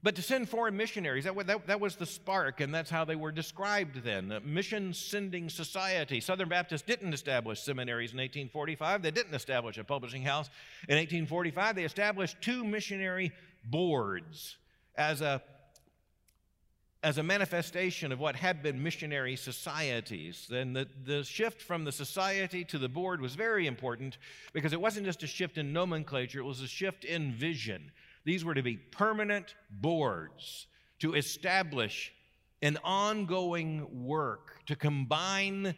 [0.05, 3.15] But to send foreign missionaries, that, that, that, was the spark, and that's how they
[3.15, 4.37] were described then.
[4.45, 6.21] Mission sending society.
[6.21, 9.03] Southern Baptists didn't establish seminaries in 1845.
[9.03, 10.49] They didn't establish a publishing house
[10.89, 11.77] in 1845.
[11.77, 13.31] They established two missionary
[13.65, 14.57] boards
[14.97, 15.41] as a,
[17.05, 20.49] as a manifestation of what had been missionary societies.
[20.51, 24.19] Then the, the shift from the society to the board was very important
[24.53, 27.93] because it wasn't just a shift in nomenclature, it was a shift in vision.
[28.25, 30.67] These were to be permanent boards
[31.01, 32.13] to establish
[32.61, 35.75] an ongoing work to combine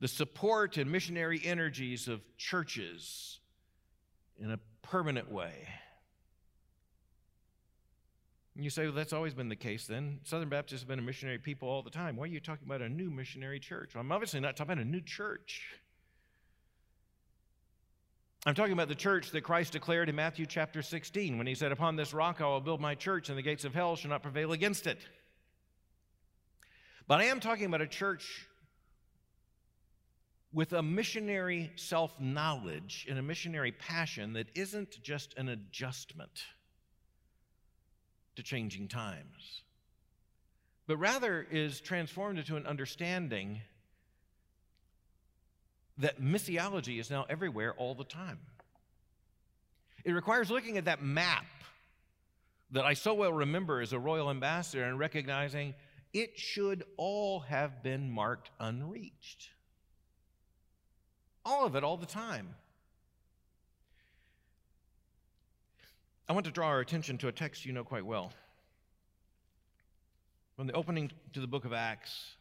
[0.00, 3.40] the support and missionary energies of churches
[4.38, 5.66] in a permanent way.
[8.54, 10.18] And you say, well, that's always been the case then.
[10.24, 12.16] Southern Baptists have been a missionary people all the time.
[12.16, 13.94] Why are you talking about a new missionary church?
[13.94, 15.78] Well, I'm obviously not talking about a new church.
[18.48, 21.70] I'm talking about the church that Christ declared in Matthew chapter 16 when he said,
[21.70, 24.22] Upon this rock I will build my church, and the gates of hell shall not
[24.22, 24.96] prevail against it.
[27.06, 28.48] But I am talking about a church
[30.50, 36.44] with a missionary self knowledge and a missionary passion that isn't just an adjustment
[38.36, 39.60] to changing times,
[40.86, 43.60] but rather is transformed into an understanding
[45.98, 48.38] that missiology is now everywhere all the time.
[50.04, 51.44] It requires looking at that map
[52.70, 55.74] that I so well remember as a royal ambassador and recognizing
[56.12, 59.50] it should all have been marked unreached.
[61.44, 62.54] All of it, all the time.
[66.28, 68.32] I want to draw our attention to a text you know quite well.
[70.56, 72.36] From the opening to the book of Acts,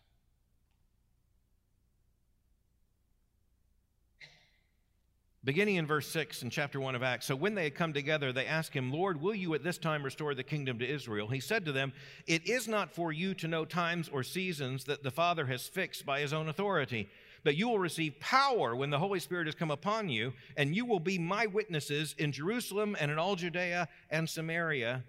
[5.48, 7.26] Beginning in verse 6 in chapter 1 of Acts.
[7.26, 10.04] So when they had come together, they asked him, Lord, will you at this time
[10.04, 11.30] restore the kingdom to Israel?
[11.30, 11.94] He said to them,
[12.26, 16.06] It is not for you to know times or seasons that the Father has fixed
[16.06, 17.08] by his own authority,
[17.46, 20.86] but you will receive power when the Holy Spirit has come upon you, and you
[20.86, 25.06] will be my witnesses in Jerusalem and in all Judea and Samaria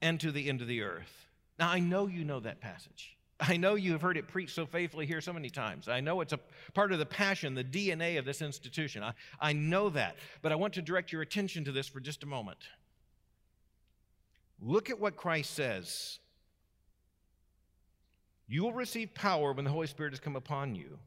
[0.00, 1.26] and to the end of the earth.
[1.58, 3.15] Now, I know you know that passage.
[3.38, 5.88] I know you have heard it preached so faithfully here so many times.
[5.88, 6.40] I know it's a
[6.72, 9.02] part of the passion, the DNA of this institution.
[9.02, 10.16] I, I know that.
[10.40, 12.58] But I want to direct your attention to this for just a moment.
[14.60, 16.18] Look at what Christ says.
[18.48, 20.98] You will receive power when the Holy Spirit has come upon you.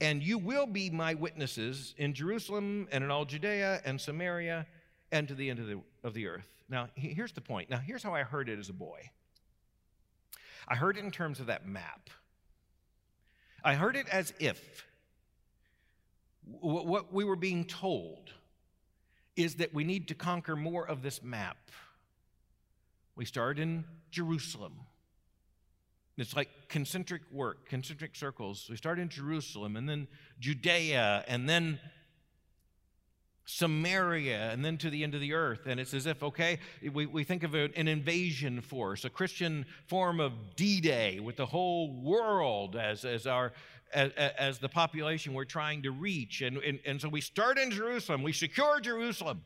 [0.00, 4.66] And you will be my witnesses in Jerusalem and in all Judea and Samaria
[5.12, 6.48] and to the end of the, of the earth.
[6.68, 7.70] Now, here's the point.
[7.70, 9.10] Now, here's how I heard it as a boy.
[10.68, 12.10] I heard it in terms of that map.
[13.62, 14.86] I heard it as if
[16.60, 18.30] what we were being told
[19.34, 21.56] is that we need to conquer more of this map.
[23.16, 24.74] We start in Jerusalem.
[26.16, 28.68] It's like concentric work, concentric circles.
[28.70, 30.08] We start in Jerusalem and then
[30.40, 31.78] Judea and then
[33.46, 35.66] Samaria and then to the end of the earth.
[35.66, 36.58] And it's as if, okay,
[36.92, 41.46] we, we think of an invasion force, a Christian form of D Day with the
[41.46, 43.52] whole world as, as, our,
[43.94, 46.42] as, as the population we're trying to reach.
[46.42, 49.42] And, and, and so we start in Jerusalem, we secure Jerusalem.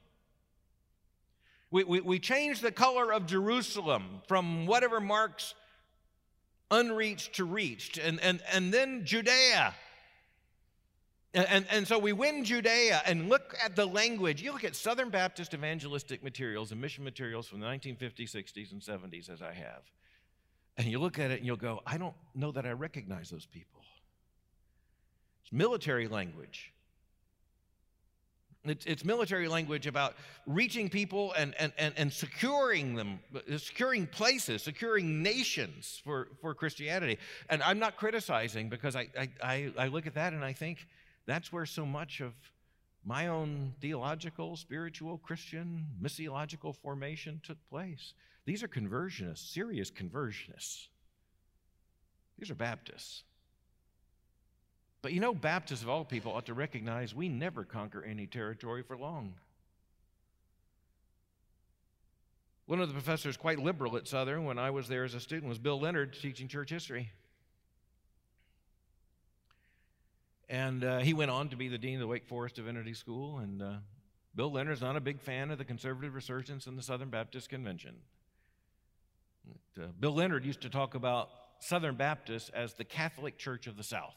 [1.70, 5.54] We, we, we change the color of Jerusalem from whatever marks
[6.70, 7.98] unreached to reached.
[7.98, 9.74] And, and, and then Judea
[11.32, 14.42] and, and, so we win Judea and look at the language.
[14.42, 18.82] You look at Southern Baptist evangelistic materials and mission materials from the 1950s, 60s, and
[18.82, 19.82] 70s, as I have.
[20.76, 23.46] And you look at it and you'll go, I don't know that I recognize those
[23.46, 23.80] people.
[25.42, 26.72] It's military language.
[28.64, 30.16] It's, it's military language about
[30.46, 33.20] reaching people and, and, and, and securing them,
[33.56, 37.18] securing places, securing nations for, for Christianity.
[37.48, 39.08] And I'm not criticizing because I,
[39.42, 40.86] I, I look at that and I think,
[41.30, 42.32] that's where so much of
[43.04, 48.14] my own theological, spiritual, Christian, missiological formation took place.
[48.44, 50.88] These are conversionists, serious conversionists.
[52.38, 53.22] These are Baptists.
[55.02, 58.82] But you know, Baptists of all people ought to recognize we never conquer any territory
[58.82, 59.34] for long.
[62.66, 65.48] One of the professors, quite liberal at Southern, when I was there as a student,
[65.48, 67.10] was Bill Leonard teaching church history.
[70.50, 73.38] And uh, he went on to be the dean of the Wake Forest Divinity School.
[73.38, 73.72] And uh,
[74.34, 77.94] Bill Leonard's not a big fan of the conservative resurgence in the Southern Baptist Convention.
[79.46, 81.28] But, uh, Bill Leonard used to talk about
[81.60, 84.16] Southern Baptists as the Catholic Church of the South.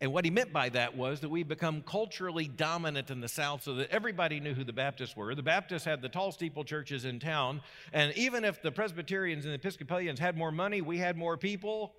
[0.00, 3.62] And what he meant by that was that we become culturally dominant in the South
[3.62, 5.34] so that everybody knew who the Baptists were.
[5.34, 7.60] The Baptists had the tall steeple churches in town,
[7.92, 11.94] and even if the Presbyterians and the Episcopalians had more money, we had more people,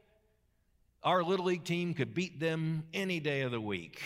[1.06, 4.02] our Little League team could beat them any day of the week.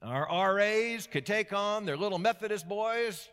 [0.00, 3.28] Our RAs could take on their little Methodist boys,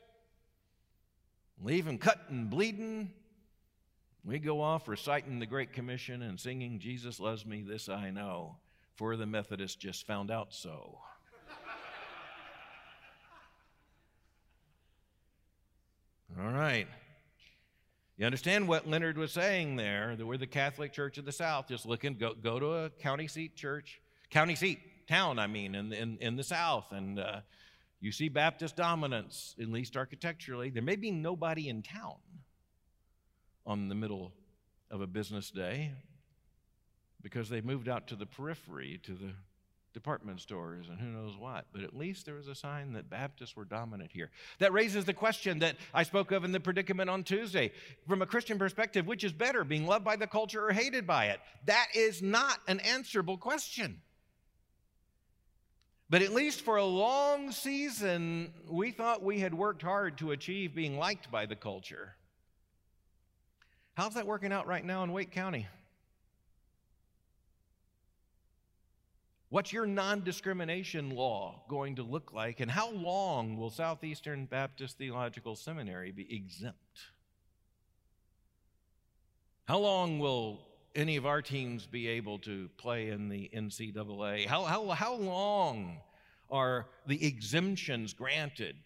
[1.61, 3.11] leave them cut and bleeding.
[4.25, 8.55] We go off reciting the Great Commission and singing, Jesus loves me, this I know,
[8.95, 10.97] for the Methodists just found out so.
[16.39, 16.87] All right.
[18.17, 20.15] You understand what Leonard was saying there?
[20.15, 21.67] That we're the Catholic Church of the South.
[21.67, 25.91] Just looking, go, go to a county seat church, county seat town, I mean, in,
[25.91, 27.41] in, in the South, and uh,
[27.99, 30.69] you see Baptist dominance, at least architecturally.
[30.69, 32.17] There may be nobody in town
[33.65, 34.33] on the middle
[34.91, 35.91] of a business day
[37.21, 39.31] because they moved out to the periphery, to the
[39.93, 43.55] department stores and who knows what, but at least there was a sign that Baptists
[43.55, 44.31] were dominant here.
[44.59, 47.71] That raises the question that I spoke of in the predicament on Tuesday.
[48.07, 51.27] From a Christian perspective, which is better, being loved by the culture or hated by
[51.27, 51.39] it?
[51.65, 54.01] That is not an answerable question.
[56.09, 60.75] But at least for a long season, we thought we had worked hard to achieve
[60.75, 62.15] being liked by the culture.
[63.95, 65.67] How's that working out right now in Wake County?
[69.53, 72.59] What's your non discrimination law going to look like?
[72.59, 77.01] And how long will Southeastern Baptist Theological Seminary be exempt?
[79.65, 84.47] How long will any of our teams be able to play in the NCAA?
[84.47, 85.97] How, how, how long
[86.49, 88.77] are the exemptions granted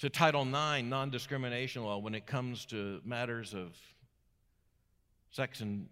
[0.00, 3.78] to Title IX non discrimination law when it comes to matters of
[5.30, 5.88] sex and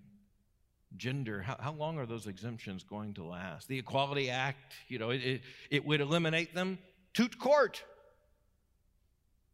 [0.96, 3.68] gender, how, how long are those exemptions going to last?
[3.68, 6.78] The Equality Act, you know, it, it, it would eliminate them.
[7.14, 7.82] Toot court.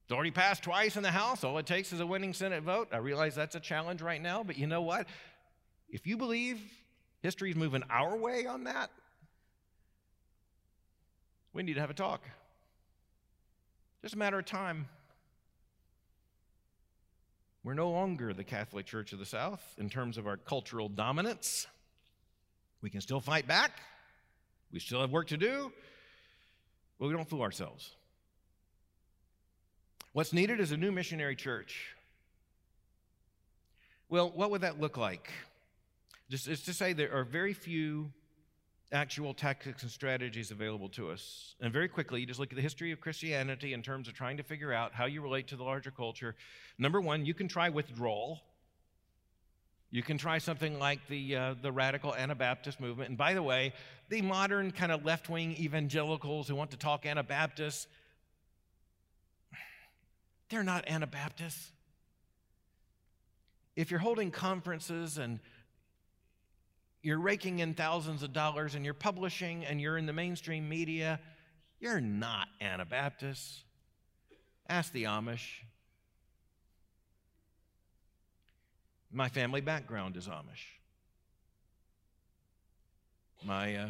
[0.05, 1.43] It's already passed twice in the House.
[1.43, 2.89] All it takes is a winning Senate vote.
[2.93, 5.07] I realize that's a challenge right now, but you know what?
[5.89, 6.61] If you believe
[7.21, 8.91] history's moving our way on that,
[11.53, 12.23] we need to have a talk.
[14.03, 14.89] Just a matter of time.
[17.67, 21.67] We're no longer the Catholic Church of the South in terms of our cultural dominance.
[22.81, 23.73] We can still fight back.
[24.73, 25.73] We still have work to do,
[27.01, 27.91] but we don't fool ourselves.
[30.13, 31.97] What's needed is a new missionary church.
[34.09, 35.29] Well, what would that look like?
[36.31, 38.13] Just, to say there are very few
[38.93, 41.55] actual tactics and strategies available to us.
[41.61, 44.37] And very quickly, you just look at the history of Christianity in terms of trying
[44.37, 46.37] to figure out how you relate to the larger culture.
[46.79, 48.41] Number one, you can try withdrawal.
[49.91, 53.09] You can try something like the, uh, the radical Anabaptist movement.
[53.09, 53.73] And by the way,
[54.09, 57.87] the modern kind of left wing evangelicals who want to talk Anabaptists,
[60.49, 61.73] they're not Anabaptists.
[63.75, 65.41] If you're holding conferences and
[67.07, 71.21] you're raking in thousands of dollars and you're publishing and you're in the mainstream media,
[71.79, 73.63] you're not Anabaptists.
[74.69, 75.61] Ask the Amish.
[79.13, 80.67] My family background is Amish.
[83.45, 83.89] My, uh,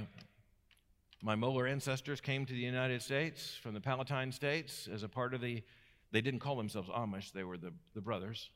[1.23, 5.33] my Mohler ancestors came to the United States from the Palatine States as a part
[5.33, 5.63] of the,
[6.13, 8.51] they didn't call themselves Amish, they were the, the brothers.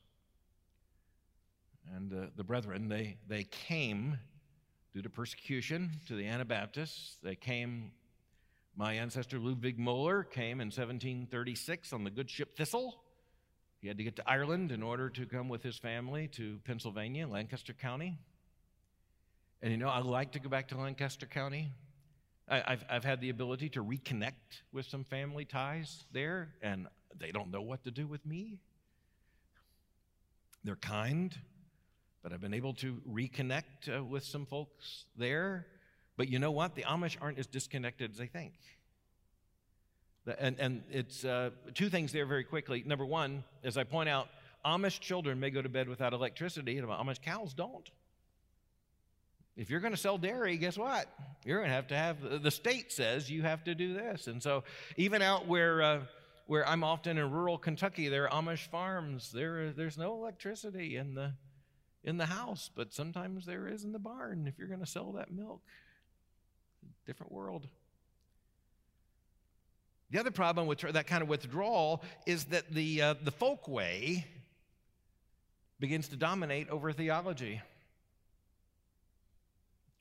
[1.95, 4.19] And uh, the brethren, they, they came
[4.93, 7.17] due to persecution to the Anabaptists.
[7.23, 7.91] They came,
[8.75, 13.01] my ancestor Ludwig Mohler came in 1736 on the good ship Thistle.
[13.79, 17.27] He had to get to Ireland in order to come with his family to Pennsylvania,
[17.27, 18.19] Lancaster County.
[19.61, 21.71] And you know, I like to go back to Lancaster County.
[22.47, 26.87] I, have I've had the ability to reconnect with some family ties there, and
[27.17, 28.59] they don't know what to do with me.
[30.63, 31.35] They're kind,
[32.23, 35.65] but I've been able to reconnect uh, with some folks there.
[36.17, 36.75] But you know what?
[36.75, 38.53] The Amish aren't as disconnected as they think.
[40.37, 42.83] And, and it's uh, two things there very quickly.
[42.85, 44.27] Number one, as I point out,
[44.63, 47.89] Amish children may go to bed without electricity, and Amish cows don't.
[49.57, 51.07] If you're going to sell dairy, guess what?
[51.43, 54.27] You're going to have to have, the state says you have to do this.
[54.27, 54.63] And so,
[54.95, 56.01] even out where, uh,
[56.45, 59.31] where I'm often in rural Kentucky, there are Amish farms.
[59.31, 61.33] There, there's no electricity in the,
[62.03, 65.11] in the house, but sometimes there is in the barn if you're going to sell
[65.13, 65.61] that milk.
[67.05, 67.67] Different world.
[70.09, 74.25] The other problem with that kind of withdrawal is that the, uh, the folk way
[75.79, 77.61] begins to dominate over theology.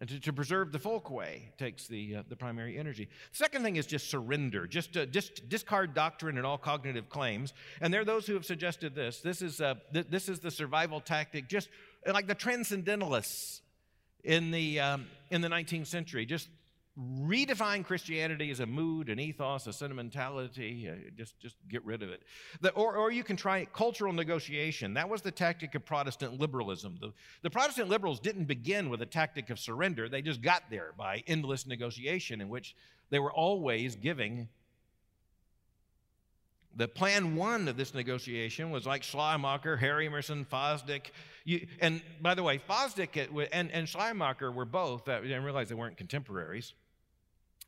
[0.01, 3.09] And to, to, preserve the folk way takes the, uh, the primary energy.
[3.33, 7.53] Second thing is just surrender, just, uh, just discard doctrine and all cognitive claims.
[7.83, 9.21] And there are those who have suggested this.
[9.21, 11.69] This is, uh, th- this is the survival tactic, just
[12.07, 13.61] like the transcendentalists
[14.25, 16.27] in the, um, in the 19th century.
[16.27, 16.49] Just
[16.99, 20.89] redefine Christianity as a mood, an ethos, a sentimentality.
[20.91, 22.23] Uh, just, just get rid of it.
[22.61, 24.95] The, or, or you can try cultural negotiation.
[24.95, 26.99] That was the tactic of Protestant liberalism.
[27.01, 30.93] The, the Protestant liberals didn't begin with a tactic of surrender, they just got there
[30.97, 32.75] by endless negotiation, in which
[33.11, 34.49] they were always giving.
[36.77, 41.11] The plan one of this negotiation was like Schleiermacher, Harry Emerson, Fosdick.
[41.45, 45.75] You, and by the way, Fosdick and, and Schleiermacher were both, uh, I realize they
[45.75, 46.75] weren't contemporaries.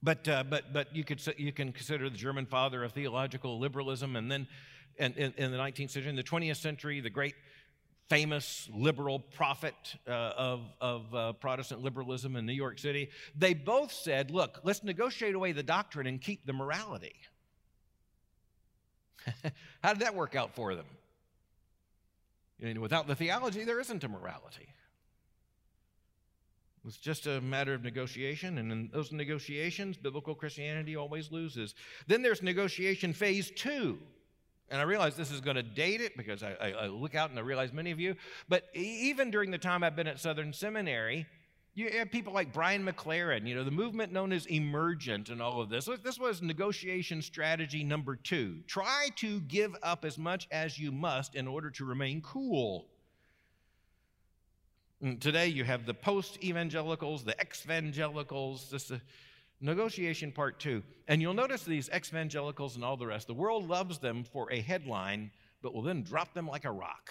[0.02, 4.16] But, uh, but, but you, could, you can consider the German father of theological liberalism,
[4.16, 4.48] and then
[4.98, 7.34] in, in, in the 19th century, in the 20th century, the great
[8.08, 9.74] famous liberal prophet
[10.06, 14.82] uh, of, of uh, Protestant liberalism in New York City, they both said, look, let's
[14.82, 17.14] negotiate away the doctrine and keep the morality.
[19.82, 20.84] How did that work out for them?
[22.62, 24.68] You know, without the theology, there isn't a morality.
[26.86, 31.74] It's just a matter of negotiation, and in those negotiations, biblical Christianity always loses.
[32.06, 33.98] Then there's negotiation phase two.
[34.70, 37.30] And I realize this is going to date it because I, I, I look out
[37.30, 38.16] and I realize many of you,
[38.48, 41.26] but even during the time I've been at Southern Seminary,
[41.74, 45.62] you have people like Brian McLaren, you know, the movement known as emergent and all
[45.62, 45.88] of this.
[46.04, 48.58] This was negotiation strategy number two.
[48.66, 52.88] Try to give up as much as you must in order to remain cool.
[55.00, 59.00] And today you have the post evangelicals, the ex evangelicals, this is
[59.62, 60.82] negotiation part two.
[61.08, 64.52] And you'll notice these ex evangelicals and all the rest, the world loves them for
[64.52, 65.30] a headline,
[65.62, 67.10] but will then drop them like a rock.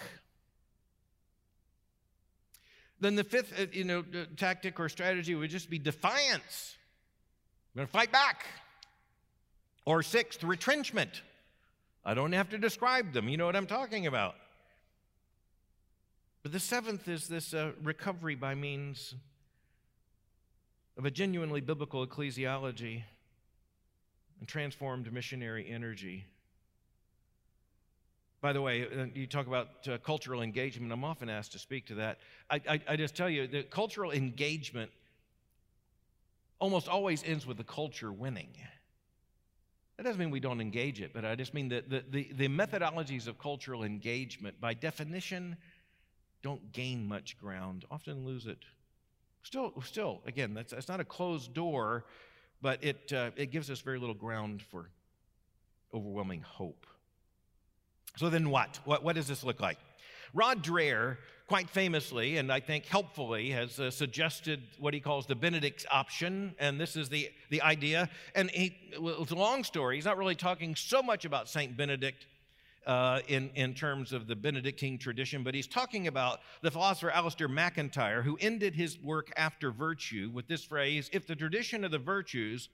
[3.02, 6.76] Then the fifth uh, you know, uh, tactic or strategy would just be defiance.
[7.74, 8.46] I'm going to fight back.
[9.84, 11.22] Or sixth, retrenchment.
[12.04, 13.28] I don't have to describe them.
[13.28, 14.36] You know what I'm talking about.
[16.44, 19.16] But the seventh is this uh, recovery by means
[20.96, 23.02] of a genuinely biblical ecclesiology
[24.38, 26.26] and transformed missionary energy.
[28.42, 30.92] By the way, uh, you talk about uh, cultural engagement.
[30.92, 32.18] I'm often asked to speak to that.
[32.50, 34.90] I, I, I just tell you that cultural engagement
[36.58, 38.48] almost always ends with the culture winning.
[39.96, 42.48] That doesn't mean we don't engage it, but I just mean that the, the, the
[42.48, 45.56] methodologies of cultural engagement, by definition,
[46.42, 48.58] don't gain much ground, often lose it.
[49.44, 52.06] Still, still, again, that's, that's not a closed door,
[52.60, 54.88] but it, uh, it gives us very little ground for
[55.94, 56.86] overwhelming hope.
[58.16, 58.78] So then what?
[58.84, 59.78] What, what does this look like?
[60.34, 65.34] Rod Dreher, quite famously and I think helpfully, has uh, suggested what he calls the
[65.34, 66.54] Benedict option.
[66.58, 68.08] And this is the, the idea.
[68.34, 69.96] And he, it's a long story.
[69.96, 71.76] He's not really talking so much about St.
[71.76, 72.26] Benedict
[72.86, 77.48] uh, in, in terms of the Benedictine tradition, but he's talking about the philosopher Alasdair
[77.48, 81.98] MacIntyre, who ended his work after virtue with this phrase If the tradition of the
[81.98, 82.68] virtues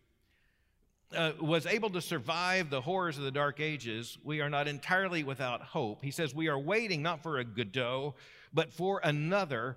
[1.16, 5.24] uh, was able to survive the horrors of the Dark Ages, we are not entirely
[5.24, 6.02] without hope.
[6.02, 8.14] He says, We are waiting not for a Godot,
[8.52, 9.76] but for another,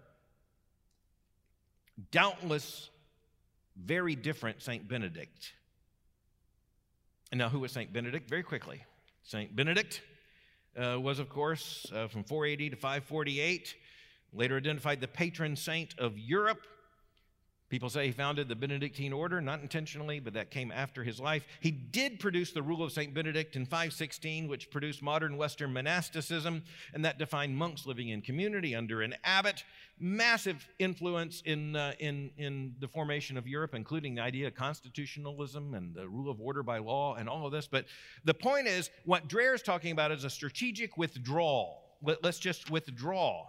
[2.12, 2.90] doubtless
[3.76, 4.88] very different St.
[4.88, 5.54] Benedict.
[7.32, 7.92] And now, who was St.
[7.94, 8.30] Benedict?
[8.30, 8.84] Very quickly.
[9.24, 9.56] St.
[9.56, 10.02] Benedict
[10.76, 13.76] uh, was, of course, uh, from 480 to 548,
[14.34, 16.68] later identified the patron saint of Europe.
[17.72, 21.48] People say he founded the Benedictine order, not intentionally, but that came after his life.
[21.62, 23.14] He did produce the Rule of St.
[23.14, 26.64] Benedict in 516, which produced modern Western monasticism,
[26.94, 29.64] and that defined monks living in community under an abbot.
[29.98, 35.74] Massive influence in, uh, in, in the formation of Europe, including the idea of constitutionalism
[35.74, 37.68] and the rule of order by law and all of this.
[37.68, 37.86] But
[38.26, 41.84] the point is, what Dreher is talking about is a strategic withdrawal.
[42.02, 43.48] Let, us just withdraw.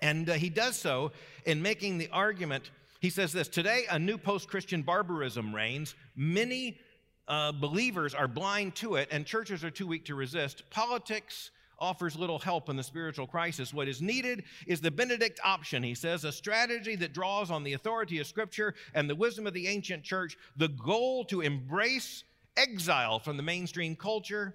[0.00, 1.10] And uh, he does so
[1.44, 2.70] in making the argument
[3.00, 5.94] he says this Today, a new post Christian barbarism reigns.
[6.14, 6.80] Many
[7.28, 10.68] uh, believers are blind to it, and churches are too weak to resist.
[10.70, 13.74] Politics offers little help in the spiritual crisis.
[13.74, 17.74] What is needed is the Benedict option, he says, a strategy that draws on the
[17.74, 22.24] authority of Scripture and the wisdom of the ancient church, the goal to embrace
[22.56, 24.54] exile from the mainstream culture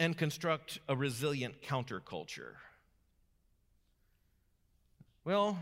[0.00, 2.54] and construct a resilient counterculture.
[5.24, 5.58] Well,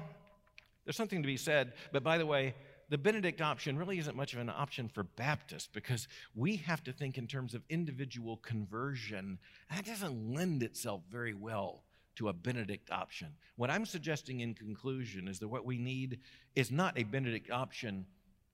[0.86, 2.54] there's something to be said, but by the way,
[2.88, 6.06] the Benedict option really isn't much of an option for Baptists because
[6.36, 9.38] we have to think in terms of individual conversion.
[9.74, 11.82] That doesn't lend itself very well
[12.14, 13.28] to a Benedict option.
[13.56, 16.20] What I'm suggesting in conclusion is that what we need
[16.54, 18.06] is not a Benedict option,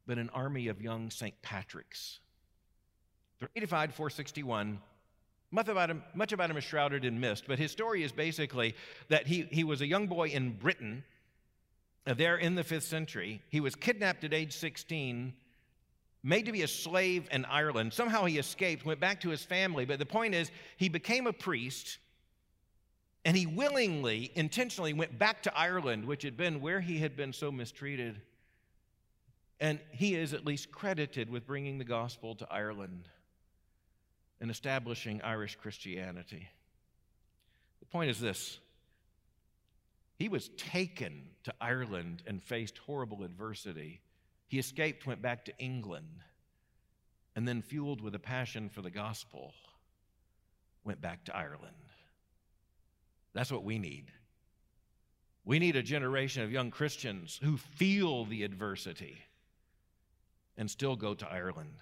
[0.07, 1.35] but an army of young St.
[1.43, 2.20] Patrick's.
[3.41, 4.80] 385, 461.
[5.51, 8.74] Much about, him, much about him is shrouded in mist, but his story is basically
[9.09, 11.05] that he, he was a young boy in Britain
[12.05, 13.42] there in the fifth century.
[13.48, 15.32] He was kidnapped at age 16,
[16.22, 17.92] made to be a slave in Ireland.
[17.92, 19.84] Somehow he escaped, went back to his family.
[19.84, 21.98] But the point is, he became a priest
[23.24, 27.32] and he willingly, intentionally went back to Ireland, which had been where he had been
[27.32, 28.20] so mistreated.
[29.61, 33.09] And he is at least credited with bringing the gospel to Ireland
[34.40, 36.48] and establishing Irish Christianity.
[37.78, 38.59] The point is this
[40.22, 44.00] he was taken to Ireland and faced horrible adversity.
[44.46, 46.20] He escaped, went back to England,
[47.34, 49.52] and then, fueled with a passion for the gospel,
[50.84, 51.74] went back to Ireland.
[53.32, 54.12] That's what we need.
[55.44, 59.18] We need a generation of young Christians who feel the adversity
[60.56, 61.74] and still go to Ireland.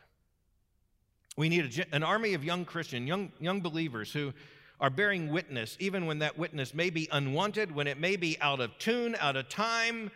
[1.36, 4.32] We need a, an army of young Christian, young, young believers who
[4.80, 8.60] are bearing witness, even when that witness may be unwanted, when it may be out
[8.60, 10.10] of tune, out of time,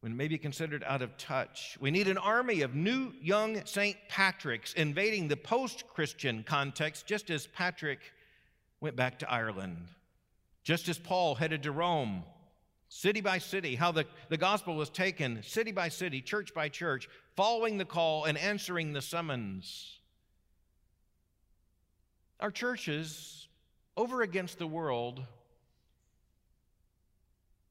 [0.00, 1.76] when it may be considered out of touch.
[1.80, 3.96] We need an army of new young St.
[4.08, 8.00] Patrick's invading the post Christian context, just as Patrick
[8.80, 9.88] went back to Ireland,
[10.64, 12.24] just as Paul headed to Rome,
[12.88, 17.08] city by city, how the, the gospel was taken city by city, church by church,
[17.36, 19.97] following the call and answering the summons.
[22.40, 23.48] Our churches,
[23.96, 25.24] over against the world,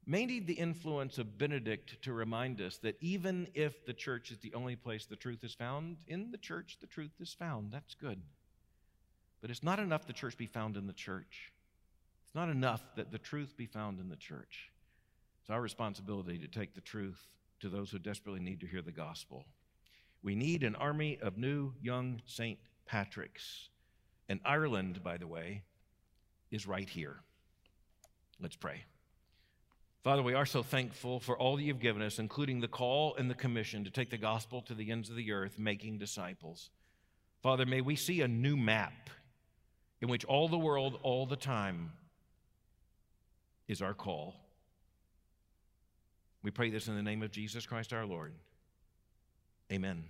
[0.04, 4.38] may need the influence of Benedict to remind us that even if the church is
[4.38, 7.72] the only place the truth is found, in the church the truth is found.
[7.72, 8.20] That's good.
[9.40, 11.50] But it's not enough the church be found in the church.
[12.26, 14.70] It's not enough that the truth be found in the church.
[15.40, 17.26] It's our responsibility to take the truth
[17.60, 19.46] to those who desperately need to hear the gospel.
[20.22, 22.58] We need an army of new young St.
[22.84, 23.70] Patrick's
[24.28, 25.62] and Ireland, by the way,
[26.50, 27.16] is right here.
[28.40, 28.84] Let's pray.
[30.04, 33.28] Father, we are so thankful for all that you've given us, including the call and
[33.28, 36.70] the commission to take the gospel to the ends of the earth, making disciples.
[37.42, 39.10] Father, may we see a new map
[40.00, 41.92] in which all the world, all the time,
[43.66, 44.34] is our call.
[46.42, 48.32] We pray this in the name of Jesus Christ our Lord.
[49.72, 50.04] Amen.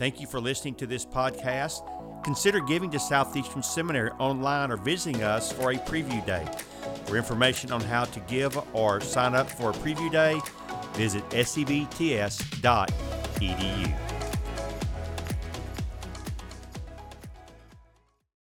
[0.00, 1.84] Thank you for listening to this podcast.
[2.24, 6.48] Consider giving to Southeastern Seminary online or visiting us for a preview day.
[7.04, 10.40] For information on how to give or sign up for a preview day,
[10.94, 11.70] visit sebts.edu.